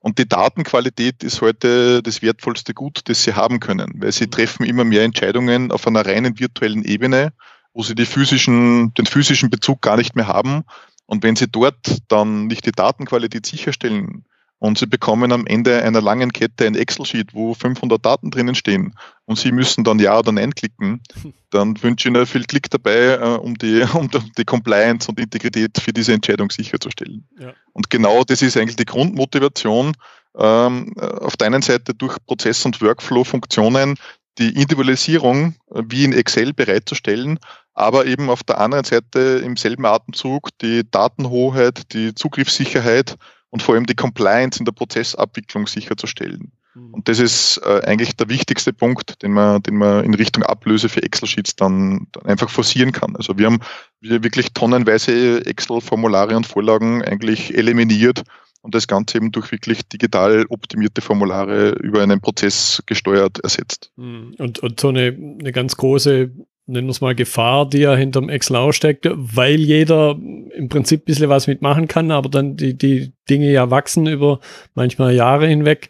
Und 0.00 0.20
die 0.20 0.28
Datenqualität 0.28 1.24
ist 1.24 1.40
heute 1.40 2.04
das 2.04 2.22
wertvollste 2.22 2.72
Gut, 2.72 3.00
das 3.06 3.24
Sie 3.24 3.34
haben 3.34 3.58
können, 3.58 3.94
weil 3.96 4.12
Sie 4.12 4.28
treffen 4.30 4.64
immer 4.64 4.84
mehr 4.84 5.02
Entscheidungen 5.02 5.72
auf 5.72 5.88
einer 5.88 6.06
reinen 6.06 6.38
virtuellen 6.38 6.84
Ebene, 6.84 7.32
wo 7.74 7.82
Sie 7.82 7.96
physischen, 8.06 8.94
den 8.94 9.06
physischen 9.06 9.50
Bezug 9.50 9.82
gar 9.82 9.96
nicht 9.96 10.14
mehr 10.14 10.28
haben 10.28 10.62
und 11.08 11.24
wenn 11.24 11.36
Sie 11.36 11.48
dort 11.48 12.02
dann 12.08 12.46
nicht 12.46 12.66
die 12.66 12.72
Datenqualität 12.72 13.46
sicherstellen 13.46 14.26
und 14.58 14.78
Sie 14.78 14.86
bekommen 14.86 15.32
am 15.32 15.46
Ende 15.46 15.82
einer 15.82 16.02
langen 16.02 16.32
Kette 16.32 16.66
ein 16.66 16.74
Excel-Sheet, 16.74 17.32
wo 17.32 17.54
500 17.54 18.04
Daten 18.04 18.30
drinnen 18.30 18.54
stehen 18.54 18.94
und 19.24 19.38
Sie 19.38 19.50
müssen 19.50 19.84
dann 19.84 19.98
Ja 19.98 20.18
oder 20.18 20.32
Nein 20.32 20.54
klicken, 20.54 21.00
dann 21.50 21.82
wünsche 21.82 22.08
ich 22.08 22.14
Ihnen 22.14 22.26
viel 22.26 22.44
Klick 22.44 22.68
dabei, 22.68 23.14
äh, 23.14 23.38
um 23.38 23.56
die, 23.56 23.82
um 23.94 24.10
die 24.36 24.44
Compliance 24.44 25.08
und 25.10 25.18
Integrität 25.18 25.78
für 25.80 25.94
diese 25.94 26.12
Entscheidung 26.12 26.50
sicherzustellen. 26.50 27.26
Ja. 27.40 27.54
Und 27.72 27.88
genau 27.88 28.22
das 28.22 28.42
ist 28.42 28.58
eigentlich 28.58 28.76
die 28.76 28.84
Grundmotivation, 28.84 29.94
ähm, 30.36 30.92
auf 30.98 31.38
der 31.38 31.46
einen 31.46 31.62
Seite 31.62 31.94
durch 31.94 32.16
Prozess- 32.26 32.66
und 32.66 32.82
Workflow-Funktionen 32.82 33.96
die 34.38 34.50
Individualisierung 34.50 35.54
äh, 35.70 35.82
wie 35.86 36.04
in 36.04 36.12
Excel 36.12 36.52
bereitzustellen, 36.52 37.38
aber 37.78 38.06
eben 38.06 38.28
auf 38.28 38.42
der 38.42 38.60
anderen 38.60 38.84
Seite 38.84 39.40
im 39.44 39.56
selben 39.56 39.86
Atemzug 39.86 40.50
die 40.58 40.82
Datenhoheit, 40.90 41.92
die 41.92 42.12
Zugriffssicherheit 42.12 43.16
und 43.50 43.62
vor 43.62 43.76
allem 43.76 43.86
die 43.86 43.94
Compliance 43.94 44.58
in 44.58 44.64
der 44.64 44.72
Prozessabwicklung 44.72 45.68
sicherzustellen. 45.68 46.50
Mhm. 46.74 46.94
Und 46.94 47.08
das 47.08 47.20
ist 47.20 47.60
äh, 47.64 47.80
eigentlich 47.84 48.16
der 48.16 48.28
wichtigste 48.28 48.72
Punkt, 48.72 49.22
den 49.22 49.32
man, 49.32 49.62
den 49.62 49.76
man 49.76 50.04
in 50.04 50.14
Richtung 50.14 50.42
Ablöse 50.42 50.88
für 50.88 51.04
Excel-Sheets 51.04 51.54
dann, 51.54 52.08
dann, 52.10 52.24
einfach 52.26 52.50
forcieren 52.50 52.90
kann. 52.90 53.14
Also 53.14 53.38
wir 53.38 53.46
haben 53.46 53.60
wir 54.00 54.24
wirklich 54.24 54.52
tonnenweise 54.54 55.46
Excel-Formulare 55.46 56.36
und 56.36 56.48
Vorlagen 56.48 57.02
eigentlich 57.04 57.56
eliminiert 57.56 58.22
und 58.62 58.74
das 58.74 58.88
Ganze 58.88 59.18
eben 59.18 59.30
durch 59.30 59.52
wirklich 59.52 59.88
digital 59.88 60.46
optimierte 60.48 61.00
Formulare 61.00 61.70
über 61.80 62.02
einen 62.02 62.20
Prozess 62.20 62.82
gesteuert 62.86 63.38
ersetzt. 63.44 63.92
Mhm. 63.94 64.34
Und, 64.38 64.58
und 64.58 64.80
so 64.80 64.88
eine, 64.88 65.16
eine 65.38 65.52
ganz 65.52 65.76
große 65.76 66.32
nennen 66.68 66.86
wir 66.86 66.92
es 66.92 67.00
mal, 67.00 67.14
Gefahr, 67.14 67.68
die 67.68 67.78
ja 67.78 67.94
hinterm 67.94 68.28
Excel 68.28 68.72
steckt, 68.72 69.08
weil 69.10 69.56
jeder 69.56 70.16
im 70.54 70.68
Prinzip 70.68 71.02
ein 71.02 71.04
bisschen 71.06 71.28
was 71.30 71.46
mitmachen 71.46 71.88
kann, 71.88 72.10
aber 72.10 72.28
dann 72.28 72.56
die, 72.56 72.76
die 72.76 73.12
Dinge 73.28 73.50
ja 73.50 73.70
wachsen 73.70 74.06
über 74.06 74.40
manchmal 74.74 75.14
Jahre 75.14 75.46
hinweg. 75.46 75.88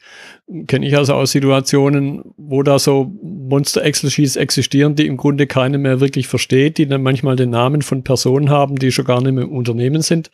Kenne 0.66 0.86
ich 0.86 0.96
also 0.96 1.14
aus 1.14 1.32
Situationen, 1.32 2.22
wo 2.36 2.62
da 2.62 2.78
so 2.78 3.12
Monster-Excel-Sheets 3.22 4.36
existieren, 4.36 4.94
die 4.94 5.06
im 5.06 5.16
Grunde 5.16 5.46
keiner 5.46 5.78
mehr 5.78 6.00
wirklich 6.00 6.28
versteht, 6.28 6.78
die 6.78 6.86
dann 6.86 7.02
manchmal 7.02 7.36
den 7.36 7.50
Namen 7.50 7.82
von 7.82 8.04
Personen 8.04 8.48
haben, 8.48 8.76
die 8.76 8.92
schon 8.92 9.04
gar 9.04 9.20
nicht 9.20 9.32
mehr 9.32 9.44
im 9.44 9.52
Unternehmen 9.52 10.02
sind. 10.02 10.30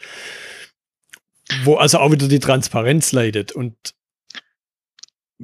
Wo 1.64 1.76
also 1.76 1.98
auch 1.98 2.12
wieder 2.12 2.28
die 2.28 2.38
Transparenz 2.38 3.12
leidet. 3.12 3.52
Und 3.52 3.74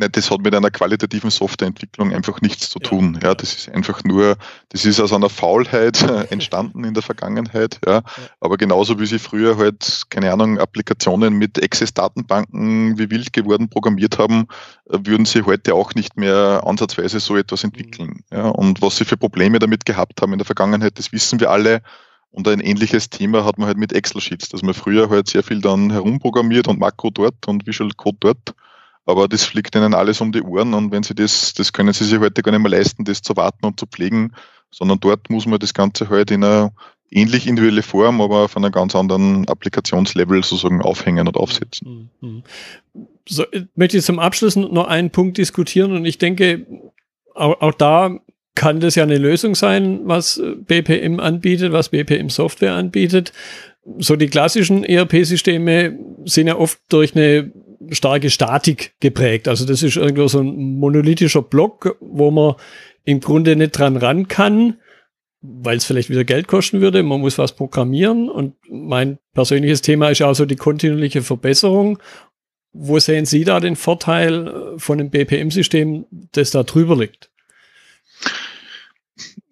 das 0.09 0.31
hat 0.31 0.41
mit 0.41 0.55
einer 0.55 0.71
qualitativen 0.71 1.31
Softwareentwicklung 1.31 2.13
einfach 2.13 2.41
nichts 2.41 2.71
zu 2.71 2.79
tun. 2.79 3.19
Ja, 3.23 3.35
das 3.35 3.55
ist 3.55 3.69
einfach 3.69 4.03
nur, 4.05 4.37
das 4.71 4.85
ist 4.85 5.01
aus 5.01 5.13
einer 5.13 5.29
Faulheit 5.29 6.03
entstanden 6.31 6.85
in 6.85 6.95
der 6.95 7.03
Vergangenheit. 7.03 7.79
Ja, 7.87 8.03
aber 8.41 8.57
genauso 8.57 8.99
wie 8.99 9.07
sie 9.07 9.19
früher 9.19 9.57
halt, 9.57 10.03
keine 10.11 10.33
Ahnung, 10.33 10.59
Applikationen 10.59 11.35
mit 11.35 11.63
Access-Datenbanken 11.63 12.99
wie 12.99 13.11
wild 13.11 13.33
geworden 13.33 13.69
programmiert 13.69 14.19
haben, 14.19 14.47
äh, 14.89 14.99
würden 15.03 15.27
sie 15.27 15.43
heute 15.43 15.75
auch 15.75 15.95
nicht 15.95 16.17
mehr 16.17 16.63
ansatzweise 16.65 17.21
so 17.21 17.37
etwas 17.37 17.65
entwickeln. 17.65 18.25
Ja, 18.33 18.49
und 18.49 18.83
was 18.83 18.97
sie 18.97 19.05
für 19.05 19.17
Probleme 19.17 19.59
damit 19.59 19.85
gehabt 19.85 20.23
haben 20.23 20.33
in 20.33 20.39
der 20.39 20.47
Vergangenheit, 20.47 20.99
das 20.99 21.13
wissen 21.13 21.41
wir 21.41 21.51
alle. 21.51 21.83
Und 22.33 22.47
ein 22.47 22.61
ähnliches 22.61 23.11
Thema 23.11 23.45
hat 23.45 23.59
man 23.59 23.67
halt 23.67 23.77
mit 23.77 23.93
Excel-Sheets, 23.93 24.51
dass 24.51 24.63
man 24.63 24.75
früher 24.75 25.11
halt 25.11 25.29
sehr 25.29 25.43
viel 25.43 25.61
dann 25.61 25.91
herumprogrammiert 25.91 26.69
und 26.69 26.79
Makro 26.79 27.11
dort 27.11 27.49
und 27.49 27.67
Visual 27.67 27.91
Code 27.97 28.19
dort 28.21 28.55
aber 29.07 29.29
das 29.29 29.45
fliegt 29.45 29.75
ihnen 29.75 29.95
alles 29.95 30.21
um 30.21 30.33
die 30.33 30.43
Ohren 30.43 30.75
und 30.75 30.93
wenn 30.93 31.03
sie 31.03 31.15
das, 31.15 31.55
das 31.55 31.73
können 31.73 31.93
sie 31.93 32.05
sich 32.05 32.19
heute 32.19 32.43
gar 32.43 32.53
nicht 32.53 32.63
mehr 32.63 32.71
leisten, 32.71 33.05
das 33.05 33.23
zu 33.23 33.37
warten 33.37 33.67
und 33.67 33.81
zu 33.81 33.87
pflegen, 33.87 34.33
sondern 34.71 35.01
dort 35.01 35.31
muss 35.31 35.47
man 35.47 35.59
das 35.59 35.75
Ganze 35.75 36.09
halt 36.09 36.31
in 36.31 36.45
einer 36.45 36.73
ähnlich 37.11 37.47
individuelle 37.47 37.83
Form, 37.83 38.21
aber 38.21 38.45
auf 38.45 38.57
einer 38.57 38.71
ganz 38.71 38.95
anderen 38.95 39.49
Applikationslevel 39.49 40.45
sozusagen 40.45 40.81
aufhängen 40.81 41.27
und 41.27 41.37
aufsetzen. 41.37 42.11
Mhm. 42.21 42.29
Mhm. 42.29 42.43
So, 43.29 43.45
ich 43.51 43.65
möchte 43.75 44.01
zum 44.01 44.19
Abschluss 44.19 44.57
noch 44.57 44.87
einen 44.87 45.11
Punkt 45.11 45.39
diskutieren 45.39 45.93
und 45.93 46.05
ich 46.05 46.19
denke, 46.19 46.67
auch, 47.35 47.61
auch 47.61 47.75
da 47.75 48.19
kann 48.55 48.81
das 48.81 48.95
ja 48.95 49.05
eine 49.05 49.19
Lösung 49.19 49.55
sein, 49.55 50.01
was 50.05 50.41
BPM 50.67 51.21
anbietet, 51.21 51.73
was 51.73 51.91
BPM 51.91 52.29
Software 52.29 52.75
anbietet. 52.75 53.33
So 53.99 54.17
die 54.17 54.29
klassischen 54.29 54.85
ERP-Systeme 54.85 55.99
sind 56.25 56.49
ja 56.49 56.57
oft 56.57 56.81
durch 56.89 57.17
eine 57.17 57.53
starke 57.91 58.31
Statik 58.31 58.95
geprägt. 59.01 59.49
Also 59.49 59.65
das 59.65 59.83
ist 59.83 59.97
irgendwo 59.97 60.29
so 60.29 60.41
ein 60.41 60.79
monolithischer 60.79 61.43
Block, 61.43 61.97
wo 62.01 62.31
man 62.31 62.55
im 63.05 63.21
Grunde 63.21 63.57
nicht 63.57 63.73
dran 63.73 63.97
ran 63.97 64.29
kann, 64.29 64.79
weil 65.41 65.79
es 65.79 65.85
vielleicht 65.85 66.11
wieder 66.11 66.25
Geld 66.25 66.49
kosten 66.49 66.81
würde. 66.81 67.03
Man 67.03 67.21
muss 67.21 67.39
was 67.39 67.57
programmieren 67.57 68.29
und 68.29 68.55
mein 68.69 69.19
persönliches 69.33 69.81
Thema 69.83 70.11
ist 70.11 70.23
auch 70.23 70.35
so 70.35 70.45
die 70.45 70.57
kontinuierliche 70.57 71.23
Verbesserung. 71.23 71.99
Wo 72.73 72.99
sehen 72.99 73.27
Sie 73.27 73.45
da 73.45 73.59
den 73.59 73.75
Vorteil 73.75 74.75
von 74.77 75.01
einem 75.01 75.11
BPM-System, 75.11 76.07
das 76.33 76.53
da 76.53 76.63
drüber 76.63 76.97
liegt? 76.97 77.31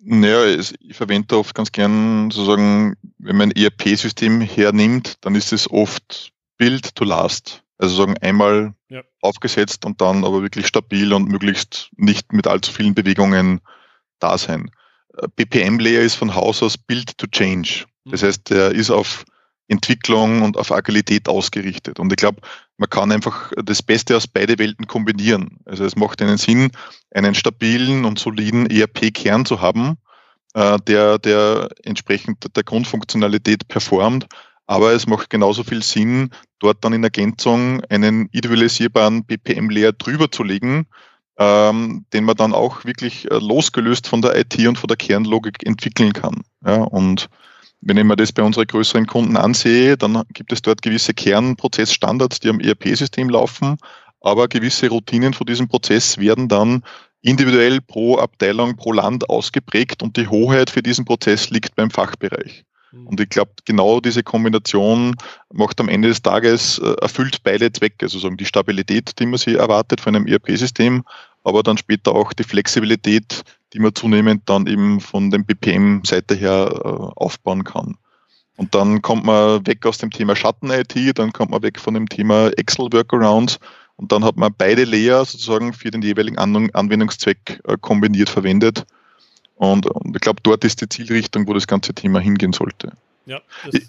Naja, 0.01 0.47
ich 0.47 0.97
verwende 0.97 1.37
oft 1.37 1.55
ganz 1.55 1.73
gern 1.73 2.31
sozusagen, 2.31 2.95
wenn 3.19 3.37
man 3.37 3.51
ein 3.51 3.57
ERP-System 3.57 4.41
hernimmt, 4.41 5.17
dann 5.23 5.35
ist 5.35 5.53
es 5.53 5.71
oft 5.71 6.33
Build 6.57 6.95
to 6.95 7.05
Last. 7.05 7.63
Also 7.79 7.95
sagen 7.95 8.19
einmal 8.19 8.75
ja. 8.89 9.03
aufgesetzt 9.23 9.85
und 9.85 10.01
dann 10.01 10.25
aber 10.25 10.43
wirklich 10.43 10.67
stabil 10.67 11.13
und 11.13 11.29
möglichst 11.29 11.91
nicht 11.97 12.33
mit 12.33 12.47
allzu 12.47 12.73
vielen 12.73 12.95
Bewegungen 12.95 13.61
da 14.19 14.37
sein. 14.37 14.71
Äh, 15.17 15.29
BPM-Layer 15.37 16.03
ist 16.03 16.17
von 16.17 16.35
Haus 16.35 16.63
aus 16.63 16.77
Build 16.77 17.17
to 17.19 17.27
Change. 17.29 17.85
Das 18.05 18.23
mhm. 18.23 18.27
heißt, 18.27 18.51
der 18.51 18.73
ist 18.73 18.91
auf 18.91 19.25
Entwicklung 19.69 20.43
und 20.43 20.57
auf 20.57 20.73
Agilität 20.73 21.29
ausgerichtet. 21.29 22.01
Und 22.01 22.11
ich 22.11 22.17
glaube, 22.17 22.41
man 22.79 22.89
kann 22.89 23.13
einfach 23.13 23.53
das 23.65 23.83
Beste 23.83 24.17
aus 24.17 24.27
beide 24.27 24.59
Welten 24.59 24.87
kombinieren. 24.87 25.59
Also 25.67 25.85
es 25.85 25.95
macht 25.95 26.23
einen 26.23 26.39
Sinn, 26.39 26.71
einen 27.15 27.35
stabilen 27.35 28.05
und 28.05 28.19
soliden 28.19 28.69
ERP-Kern 28.69 29.45
zu 29.45 29.61
haben, 29.61 29.99
äh, 30.55 30.79
der, 30.87 31.19
der 31.19 31.69
entsprechend 31.85 32.57
der 32.57 32.65
Grundfunktionalität 32.65 33.69
performt, 33.69 34.27
aber 34.69 34.93
es 34.93 35.07
macht 35.07 35.31
genauso 35.31 35.65
viel 35.65 35.83
Sinn, 35.83 36.31
dort 36.61 36.85
dann 36.85 36.93
in 36.93 37.03
Ergänzung 37.03 37.83
einen 37.87 38.27
individualisierbaren 38.27 39.25
BPM-Layer 39.25 39.93
drüber 39.93 40.31
zu 40.31 40.45
legen, 40.45 40.87
ähm, 41.39 42.05
den 42.13 42.25
man 42.25 42.37
dann 42.37 42.53
auch 42.53 42.85
wirklich 42.85 43.31
äh, 43.31 43.39
losgelöst 43.39 44.07
von 44.07 44.21
der 44.21 44.37
IT 44.39 44.59
und 44.69 44.79
von 44.79 44.89
der 44.89 44.99
Kernlogik 44.99 45.67
entwickeln 45.67 46.13
kann. 46.13 46.43
Ja, 46.65 46.83
und 46.83 47.31
wenn 47.81 47.97
ich 47.97 48.05
mir 48.05 48.17
das 48.17 48.33
bei 48.33 48.43
unseren 48.43 48.67
größeren 48.67 49.07
Kunden 49.07 49.39
ansehe, 49.39 49.97
dann 49.97 50.23
gibt 50.35 50.53
es 50.53 50.61
dort 50.61 50.83
gewisse 50.83 51.15
Kernprozessstandards, 51.15 52.41
die 52.41 52.51
am 52.51 52.61
ERP-System 52.61 53.31
laufen, 53.31 53.79
aber 54.21 54.49
gewisse 54.49 54.91
Routinen 54.91 55.33
von 55.33 55.47
diesem 55.47 55.69
Prozess 55.69 56.19
werden 56.19 56.49
dann 56.49 56.83
individuell 57.23 57.81
pro 57.81 58.19
Abteilung, 58.19 58.77
pro 58.77 58.93
Land 58.93 59.31
ausgeprägt 59.31 60.03
und 60.03 60.19
die 60.19 60.29
Hoheit 60.29 60.69
für 60.69 60.83
diesen 60.83 61.07
Prozess 61.07 61.49
liegt 61.49 61.75
beim 61.75 61.91
Fachbereich. 61.91 62.65
Mhm. 62.93 63.07
Und 63.07 63.21
ich 63.21 63.29
glaube, 63.29 63.53
genau 63.65 64.01
diese 64.01 64.23
Kombination 64.23 65.15
macht 65.53 65.81
am 65.81 65.89
Ende 65.89 66.09
des 66.09 66.23
Tages, 66.23 66.79
äh, 66.79 66.95
erfüllt 67.01 67.43
beide 67.43 67.73
Zwecke, 67.73 68.07
also 68.07 68.19
sagen 68.19 68.37
die 68.37 68.45
Stabilität, 68.45 69.19
die 69.19 69.27
man 69.27 69.39
sich 69.39 69.57
erwartet 69.57 70.01
von 70.01 70.15
einem 70.15 70.27
ERP-System, 70.27 71.05
aber 71.45 71.63
dann 71.63 71.79
später 71.79 72.13
auch 72.15 72.33
die 72.33 72.45
Flexibilität, 72.45 73.43
die 73.73 73.81
man 73.81 73.95
zunehmend 73.95 74.43
dann 74.47 74.67
eben 74.67 75.01
von 75.01 75.31
der 75.31 75.39
BPM-Seite 75.39 76.35
her 76.35 76.71
äh, 76.73 76.89
aufbauen 77.17 77.65
kann. 77.65 77.97
Und 78.57 78.75
dann 78.75 79.03
kommt 79.03 79.25
man 79.25 79.65
weg 79.67 79.87
aus 79.87 79.99
dem 79.99 80.11
Thema 80.11 80.35
Schatten-IT, 80.35 81.19
dann 81.19 81.33
kommt 81.33 81.53
man 81.53 81.63
weg 81.63 81.79
von 81.79 81.95
dem 81.95 82.09
Thema 82.09 82.49
Excel-Workarounds 82.57 83.59
und 83.97 84.11
dann 84.11 84.25
hat 84.25 84.37
man 84.37 84.53
beide 84.57 84.85
Layer 84.85 85.25
sozusagen 85.25 85.73
für 85.73 85.91
den 85.91 86.03
jeweiligen 86.03 86.39
Anwendungszweck 86.39 87.61
äh, 87.65 87.77
kombiniert 87.81 88.29
verwendet 88.29 88.85
und, 89.59 89.87
und 89.87 90.15
ich 90.15 90.21
glaube, 90.21 90.41
dort 90.43 90.65
ist 90.65 90.81
die 90.81 90.89
Zielrichtung, 90.89 91.47
wo 91.49 91.53
das 91.53 91.67
ganze 91.67 91.93
Thema 91.93 92.21
hingehen 92.21 92.53
sollte. 92.53 92.93
Ja, 93.27 93.41
das, 93.71 93.83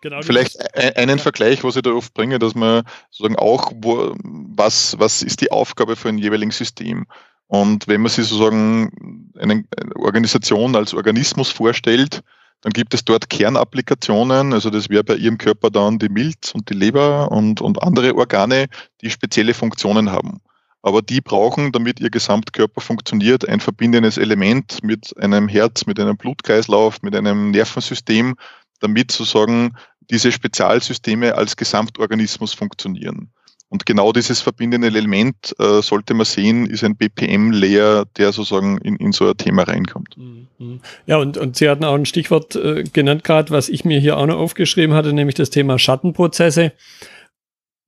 genau. 0.00 0.20
Vielleicht 0.22 0.56
das, 0.74 0.96
einen. 0.96 1.18
Vergleich, 1.18 1.62
was 1.64 1.76
ich 1.76 1.82
da 1.82 1.92
oft 1.92 2.12
bringe, 2.12 2.38
dass 2.38 2.54
man 2.54 2.82
sozusagen 3.10 3.36
auch, 3.36 3.72
wo, 3.76 4.14
was, 4.22 4.98
was 4.98 5.22
ist 5.22 5.40
die 5.40 5.52
Aufgabe 5.52 5.96
für 5.96 6.08
ein 6.08 6.18
jeweiliges 6.18 6.58
System? 6.58 7.06
Und 7.46 7.86
wenn 7.86 8.00
man 8.00 8.10
sich 8.10 8.26
sozusagen 8.26 9.30
eine 9.38 9.64
Organisation 9.94 10.74
als 10.74 10.92
Organismus 10.92 11.50
vorstellt, 11.50 12.22
dann 12.62 12.72
gibt 12.72 12.92
es 12.92 13.04
dort 13.04 13.30
Kernapplikationen, 13.30 14.52
also 14.52 14.70
das 14.70 14.88
wäre 14.88 15.04
bei 15.04 15.16
Ihrem 15.16 15.38
Körper 15.38 15.70
dann 15.70 15.98
die 15.98 16.08
Milz 16.08 16.52
und 16.52 16.68
die 16.68 16.74
Leber 16.74 17.30
und, 17.30 17.60
und 17.60 17.82
andere 17.82 18.14
Organe, 18.16 18.66
die 19.00 19.10
spezielle 19.10 19.54
Funktionen 19.54 20.10
haben 20.10 20.40
aber 20.82 21.00
die 21.00 21.20
brauchen, 21.20 21.72
damit 21.72 22.00
ihr 22.00 22.10
Gesamtkörper 22.10 22.80
funktioniert, 22.80 23.48
ein 23.48 23.60
verbindendes 23.60 24.18
Element 24.18 24.82
mit 24.82 25.16
einem 25.18 25.48
Herz, 25.48 25.86
mit 25.86 25.98
einem 25.98 26.16
Blutkreislauf, 26.16 27.02
mit 27.02 27.14
einem 27.14 27.52
Nervensystem, 27.52 28.34
damit 28.80 29.12
sozusagen 29.12 29.76
diese 30.10 30.32
Spezialsysteme 30.32 31.36
als 31.36 31.56
Gesamtorganismus 31.56 32.52
funktionieren. 32.52 33.30
Und 33.68 33.86
genau 33.86 34.12
dieses 34.12 34.42
verbindende 34.42 34.88
Element, 34.88 35.54
äh, 35.58 35.80
sollte 35.80 36.12
man 36.12 36.26
sehen, 36.26 36.66
ist 36.66 36.84
ein 36.84 36.94
BPM-Layer, 36.94 38.04
der 38.18 38.32
sozusagen 38.32 38.76
in, 38.78 38.96
in 38.96 39.12
so 39.12 39.26
ein 39.26 39.36
Thema 39.38 39.62
reinkommt. 39.62 40.14
Mhm. 40.18 40.80
Ja, 41.06 41.16
und, 41.16 41.38
und 41.38 41.56
Sie 41.56 41.70
hatten 41.70 41.84
auch 41.84 41.94
ein 41.94 42.04
Stichwort 42.04 42.54
äh, 42.54 42.82
genannt 42.82 43.24
gerade, 43.24 43.50
was 43.50 43.70
ich 43.70 43.86
mir 43.86 43.98
hier 43.98 44.18
auch 44.18 44.26
noch 44.26 44.36
aufgeschrieben 44.36 44.94
hatte, 44.94 45.14
nämlich 45.14 45.36
das 45.36 45.48
Thema 45.48 45.78
Schattenprozesse, 45.78 46.72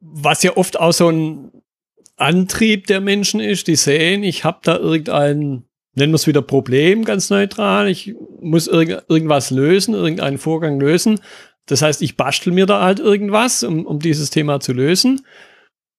was 0.00 0.42
ja 0.42 0.56
oft 0.56 0.80
auch 0.80 0.92
so 0.92 1.10
ein 1.10 1.52
Antrieb 2.16 2.86
der 2.86 3.00
Menschen 3.00 3.40
ist. 3.40 3.66
Die 3.66 3.76
sehen, 3.76 4.22
ich 4.22 4.44
habe 4.44 4.58
da 4.62 4.76
irgendein, 4.76 5.64
nennen 5.94 6.12
wir 6.12 6.16
es 6.16 6.26
wieder 6.26 6.42
Problem, 6.42 7.04
ganz 7.04 7.30
neutral. 7.30 7.88
Ich 7.88 8.14
muss 8.40 8.66
irg 8.66 9.04
irgendwas 9.08 9.50
lösen, 9.50 9.94
irgendeinen 9.94 10.38
Vorgang 10.38 10.80
lösen. 10.80 11.20
Das 11.66 11.82
heißt, 11.82 12.02
ich 12.02 12.16
bastel 12.16 12.52
mir 12.52 12.66
da 12.66 12.82
halt 12.82 13.00
irgendwas, 13.00 13.62
um, 13.62 13.86
um 13.86 13.98
dieses 13.98 14.30
Thema 14.30 14.60
zu 14.60 14.72
lösen, 14.72 15.22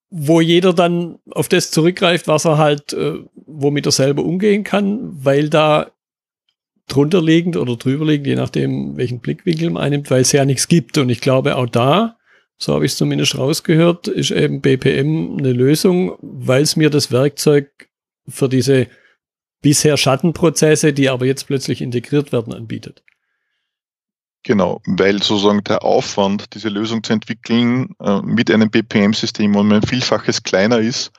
wo 0.09 0.39
jeder 0.39 0.73
dann 0.73 1.17
auf 1.31 1.49
das 1.49 1.71
zurückgreift, 1.71 2.27
was 2.27 2.45
er 2.45 2.57
halt, 2.57 2.93
äh, 2.93 3.19
womit 3.47 3.85
er 3.87 3.91
selber 3.91 4.23
umgehen 4.23 4.63
kann, 4.63 5.11
weil 5.23 5.49
da 5.49 5.91
drunter 6.87 7.21
liegend 7.21 7.57
oder 7.57 7.75
drüber 7.75 8.05
liegend, 8.05 8.27
je 8.27 8.35
nachdem, 8.35 8.95
welchen 8.95 9.19
Blickwinkel 9.19 9.71
man 9.71 9.83
einnimmt, 9.83 10.11
weil 10.11 10.21
es 10.21 10.31
ja 10.31 10.45
nichts 10.45 10.67
gibt. 10.67 10.99
Und 10.99 11.09
ich 11.09 11.19
glaube, 11.19 11.55
auch 11.55 11.67
da 11.67 12.17
so 12.57 12.73
habe 12.73 12.85
ich 12.85 12.93
es 12.93 12.97
zumindest 12.97 13.37
rausgehört, 13.37 14.07
ist 14.07 14.31
eben 14.31 14.61
BPM 14.61 15.37
eine 15.37 15.51
Lösung, 15.51 16.17
weil 16.21 16.63
es 16.63 16.75
mir 16.75 16.89
das 16.89 17.11
Werkzeug 17.11 17.89
für 18.27 18.49
diese 18.49 18.87
bisher 19.61 19.97
Schattenprozesse, 19.97 20.93
die 20.93 21.09
aber 21.09 21.25
jetzt 21.25 21.47
plötzlich 21.47 21.81
integriert 21.81 22.31
werden, 22.31 22.53
anbietet. 22.53 23.03
Genau, 24.43 24.79
weil 24.85 25.23
sozusagen 25.23 25.63
der 25.63 25.83
Aufwand, 25.83 26.53
diese 26.53 26.69
Lösung 26.69 27.03
zu 27.03 27.13
entwickeln 27.13 27.95
äh, 27.99 28.21
mit 28.21 28.51
einem 28.51 28.69
BPM-System 28.69 29.55
um 29.55 29.71
ein 29.71 29.81
Vielfaches 29.81 30.43
kleiner 30.43 30.77
ist, 30.77 31.11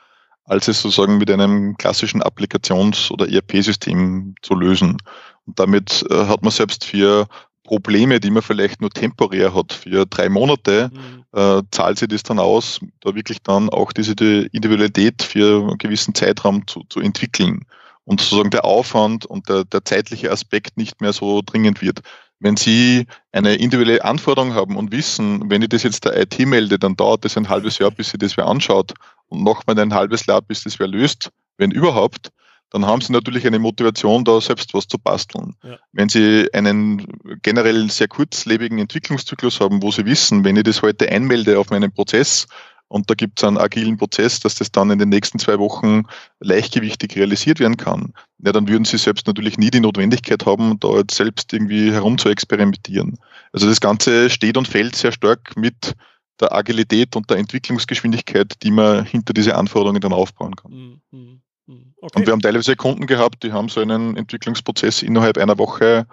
als 0.45 0.69
es 0.69 0.81
sozusagen 0.81 1.17
mit 1.17 1.29
einem 1.29 1.75
klassischen 1.75 2.23
Applikations- 2.23 3.11
oder 3.11 3.27
ERP-System 3.27 4.35
zu 4.41 4.55
lösen. 4.55 4.97
Und 5.45 5.59
damit 5.59 6.05
äh, 6.09 6.25
hat 6.25 6.41
man 6.41 6.51
selbst 6.51 6.85
für 6.85 7.27
Probleme, 7.67 8.19
die 8.19 8.31
man 8.31 8.41
vielleicht 8.41 8.81
nur 8.81 8.89
temporär 8.89 9.53
hat, 9.53 9.73
für 9.73 10.07
drei 10.07 10.29
Monate, 10.29 10.89
mhm. 10.91 11.39
äh, 11.39 11.61
zahlt 11.69 11.99
sich 11.99 12.07
das 12.07 12.23
dann 12.23 12.39
aus, 12.39 12.79
da 13.01 13.13
wirklich 13.13 13.43
dann 13.43 13.69
auch 13.69 13.93
diese 13.93 14.13
Individualität 14.13 15.21
für 15.21 15.67
einen 15.67 15.77
gewissen 15.77 16.15
Zeitraum 16.15 16.65
zu, 16.65 16.83
zu 16.89 16.99
entwickeln 16.99 17.65
und 18.05 18.21
sozusagen 18.21 18.49
der 18.49 18.65
Aufwand 18.65 19.25
und 19.25 19.49
der, 19.49 19.65
der 19.65 19.85
zeitliche 19.85 20.31
Aspekt 20.31 20.77
nicht 20.77 21.01
mehr 21.01 21.13
so 21.13 21.41
dringend 21.45 21.81
wird. 21.81 21.99
Wenn 22.39 22.55
Sie 22.55 23.05
eine 23.31 23.55
individuelle 23.55 24.03
Anforderung 24.03 24.53
haben 24.53 24.77
und 24.77 24.91
wissen, 24.91 25.49
wenn 25.49 25.61
ich 25.61 25.69
das 25.69 25.83
jetzt 25.83 26.05
der 26.05 26.17
IT 26.17 26.39
melde, 26.39 26.79
dann 26.79 26.95
dauert 26.95 27.25
das 27.25 27.37
ein 27.37 27.49
halbes 27.49 27.79
Jahr, 27.79 27.91
bis 27.91 28.09
sie 28.09 28.17
das 28.17 28.37
wer 28.37 28.47
anschaut 28.47 28.93
und 29.27 29.43
nochmal 29.43 29.77
ein 29.79 29.93
halbes 29.93 30.25
Jahr, 30.25 30.41
bis 30.41 30.63
das 30.63 30.79
wer 30.79 30.87
löst, 30.87 31.31
wenn 31.57 31.71
überhaupt, 31.71 32.31
dann 32.71 32.85
haben 32.85 33.01
Sie 33.01 33.13
natürlich 33.13 33.47
eine 33.47 33.59
Motivation, 33.59 34.25
da 34.25 34.41
selbst 34.41 34.73
was 34.73 34.87
zu 34.87 34.97
basteln. 34.97 35.55
Ja. 35.63 35.77
Wenn 35.93 36.09
Sie 36.09 36.47
einen 36.53 37.07
generell 37.41 37.89
sehr 37.89 38.07
kurzlebigen 38.07 38.79
Entwicklungszyklus 38.79 39.59
haben, 39.59 39.81
wo 39.81 39.91
Sie 39.91 40.05
wissen, 40.05 40.43
wenn 40.43 40.57
ich 40.57 40.63
das 40.63 40.81
heute 40.81 41.09
einmelde 41.09 41.59
auf 41.59 41.69
meinen 41.69 41.91
Prozess, 41.91 42.47
und 42.89 43.09
da 43.09 43.15
gibt 43.15 43.39
es 43.39 43.43
einen 43.43 43.57
agilen 43.57 43.97
Prozess, 43.97 44.39
dass 44.39 44.55
das 44.55 44.71
dann 44.71 44.91
in 44.91 44.99
den 44.99 45.09
nächsten 45.09 45.39
zwei 45.39 45.59
Wochen 45.59 46.03
leichtgewichtig 46.39 47.15
realisiert 47.17 47.59
werden 47.59 47.75
kann. 47.75 48.13
Ja, 48.39 48.53
dann 48.53 48.67
würden 48.67 48.85
Sie 48.85 48.97
selbst 48.97 49.27
natürlich 49.27 49.57
nie 49.57 49.69
die 49.69 49.81
Notwendigkeit 49.81 50.45
haben, 50.45 50.79
da 50.79 50.95
jetzt 50.97 51.15
selbst 51.15 51.51
irgendwie 51.51 51.91
herum 51.91 52.17
zu 52.17 52.29
experimentieren. 52.29 53.17
Also 53.51 53.67
das 53.67 53.81
Ganze 53.81 54.29
steht 54.29 54.57
und 54.57 54.67
fällt 54.67 54.95
sehr 54.95 55.11
stark 55.11 55.57
mit 55.57 55.95
der 56.39 56.53
Agilität 56.53 57.15
und 57.15 57.29
der 57.29 57.37
Entwicklungsgeschwindigkeit, 57.37 58.53
die 58.63 58.71
man 58.71 59.03
hinter 59.03 59.33
diese 59.33 59.55
Anforderungen 59.55 60.01
dann 60.01 60.13
aufbauen 60.13 60.55
kann. 60.55 61.01
Mhm. 61.11 61.41
Mhm. 61.67 61.93
Okay. 62.01 62.19
Und 62.19 62.25
wir 62.25 62.33
haben 62.33 62.41
teilweise 62.41 62.75
Kunden 62.75 63.05
gehabt, 63.07 63.43
die 63.43 63.51
haben 63.51 63.69
so 63.69 63.81
einen 63.81 64.17
Entwicklungsprozess 64.17 65.03
innerhalb 65.03 65.37
einer 65.37 65.57
Woche 65.57 66.07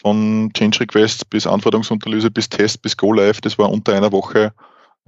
von 0.00 0.50
Change 0.54 0.80
Request 0.80 1.28
bis 1.30 1.46
Anforderungsunterlöse 1.46 2.30
bis 2.30 2.48
Test 2.48 2.82
bis 2.82 2.96
Go 2.96 3.12
Live, 3.12 3.40
das 3.40 3.58
war 3.58 3.70
unter 3.70 3.94
einer 3.94 4.12
Woche 4.12 4.52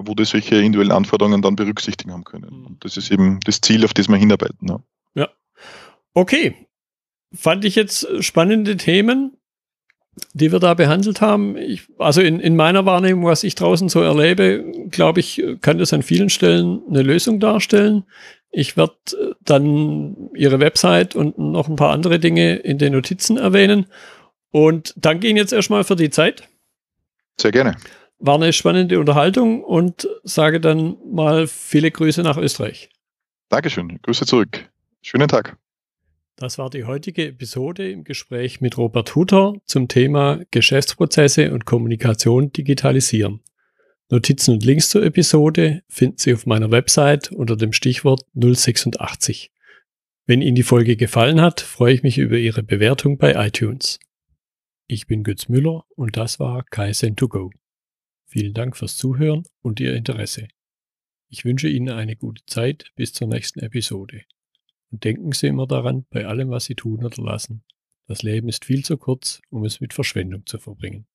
wo 0.07 0.15
die 0.15 0.25
solche 0.25 0.57
individuellen 0.57 0.93
Anforderungen 0.93 1.43
dann 1.43 1.57
berücksichtigen 1.57 2.13
haben 2.13 2.25
können. 2.25 2.61
Mhm. 2.61 2.67
Und 2.67 2.85
das 2.85 2.97
ist 2.97 3.11
eben 3.11 3.41
das 3.45 3.61
Ziel, 3.61 3.85
auf 3.85 3.95
das 3.95 4.09
wir 4.09 4.17
hinarbeiten. 4.17 4.69
Ja. 4.69 4.81
ja. 5.15 5.29
Okay. 6.15 6.67
Fand 7.33 7.65
ich 7.65 7.77
jetzt 7.77 8.09
spannende 8.25 8.77
Themen, 8.77 9.37
die 10.33 10.51
wir 10.51 10.59
da 10.59 10.75
behandelt 10.75 11.21
haben. 11.21 11.57
Ich, 11.57 11.83
also 11.99 12.21
in, 12.21 12.41
in 12.41 12.57
meiner 12.57 12.87
Wahrnehmung, 12.87 13.25
was 13.25 13.45
ich 13.45 13.55
draußen 13.55 13.89
so 13.89 14.01
erlebe, 14.01 14.65
glaube 14.91 15.21
ich, 15.21 15.43
kann 15.61 15.79
das 15.79 15.93
an 15.93 16.03
vielen 16.03 16.29
Stellen 16.29 16.83
eine 16.89 17.03
Lösung 17.03 17.39
darstellen. 17.39 18.05
Ich 18.51 18.77
werde 18.77 18.97
dann 19.43 20.31
Ihre 20.35 20.61
Website 20.61 21.15
und 21.15 21.39
noch 21.39 21.69
ein 21.69 21.77
paar 21.77 21.93
andere 21.93 22.19
Dinge 22.19 22.57
in 22.57 22.79
den 22.79 22.93
Notizen 22.93 23.37
erwähnen. 23.37 23.87
Und 24.51 24.95
danke 24.97 25.29
Ihnen 25.29 25.37
jetzt 25.37 25.53
erstmal 25.53 25.85
für 25.85 25.97
die 25.97 26.11
Zeit. 26.11 26.49
Sehr 27.41 27.53
gerne. 27.53 27.77
War 28.19 28.35
eine 28.35 28.53
spannende 28.53 28.99
Unterhaltung 28.99 29.63
und 29.63 30.09
sage 30.25 30.61
dann 30.61 30.97
mal 31.11 31.47
viele 31.47 31.91
Grüße 31.91 32.23
nach 32.23 32.37
Österreich. 32.37 32.91
Dankeschön. 33.49 33.99
Grüße 34.03 34.27
zurück. 34.27 34.69
Schönen 35.01 35.29
Tag. 35.29 35.57
Das 36.37 36.59
war 36.59 36.71
die 36.71 36.85
heutige 36.85 37.29
Episode 37.29 37.91
im 37.91 38.05
Gespräch 38.05 38.61
mit 38.61 38.79
Robert 38.79 39.15
Hutter 39.15 39.55
zum 39.65 39.89
Thema 39.89 40.41
Geschäftsprozesse 40.51 41.53
und 41.53 41.67
Kommunikation 41.67 42.51
digitalisieren. 42.51 43.41
Notizen 44.13 44.55
und 44.55 44.65
Links 44.65 44.91
zur 44.91 45.05
Episode 45.05 45.85
finden 45.89 46.19
Sie 46.19 46.35
auf 46.35 46.45
meiner 46.45 46.73
Website 46.73 47.31
unter 47.31 47.57
dem 47.57 47.73
Stichwort 47.73 48.27
086. 48.35 49.53
Wenn 50.27 50.43
Ihnen 50.43 50.57
die 50.57 50.65
Folge 50.65 50.97
gefallen 50.97 51.41
hat, 51.41 51.61
freue 51.61 51.95
ich 51.95 52.03
mich 52.03 52.19
über 52.19 52.37
Ihre 52.37 52.65
Bewertung 52.65 53.19
bei 53.19 53.35
iTunes. 53.47 54.01
Ich 54.89 55.07
bin 55.07 55.23
Götz 55.23 55.49
Müller 55.49 55.85
und 55.95 56.17
das 56.17 56.41
war 56.41 56.65
Kaizen2Go. 56.65 57.53
Vielen 58.27 58.53
Dank 58.53 58.77
fürs 58.77 58.97
Zuhören 58.97 59.45
und 59.63 59.79
Ihr 59.79 59.95
Interesse. 59.95 60.49
Ich 61.29 61.45
wünsche 61.45 61.69
Ihnen 61.69 61.91
eine 61.91 62.17
gute 62.17 62.45
Zeit 62.47 62.91
bis 62.97 63.13
zur 63.13 63.29
nächsten 63.29 63.61
Episode. 63.61 64.23
Und 64.91 65.05
denken 65.05 65.31
Sie 65.31 65.47
immer 65.47 65.69
daran, 65.69 66.05
bei 66.11 66.27
allem, 66.27 66.51
was 66.51 66.65
Sie 66.65 66.75
tun 66.75 67.05
oder 67.05 67.23
lassen. 67.23 67.63
Das 68.09 68.25
Leben 68.25 68.49
ist 68.49 68.65
viel 68.65 68.85
zu 68.85 68.97
kurz, 68.97 69.41
um 69.51 69.65
es 69.65 69.81
mit 69.81 69.95
Verschwendung 69.95 70.47
zu 70.47 70.59
verbringen. 70.59 71.07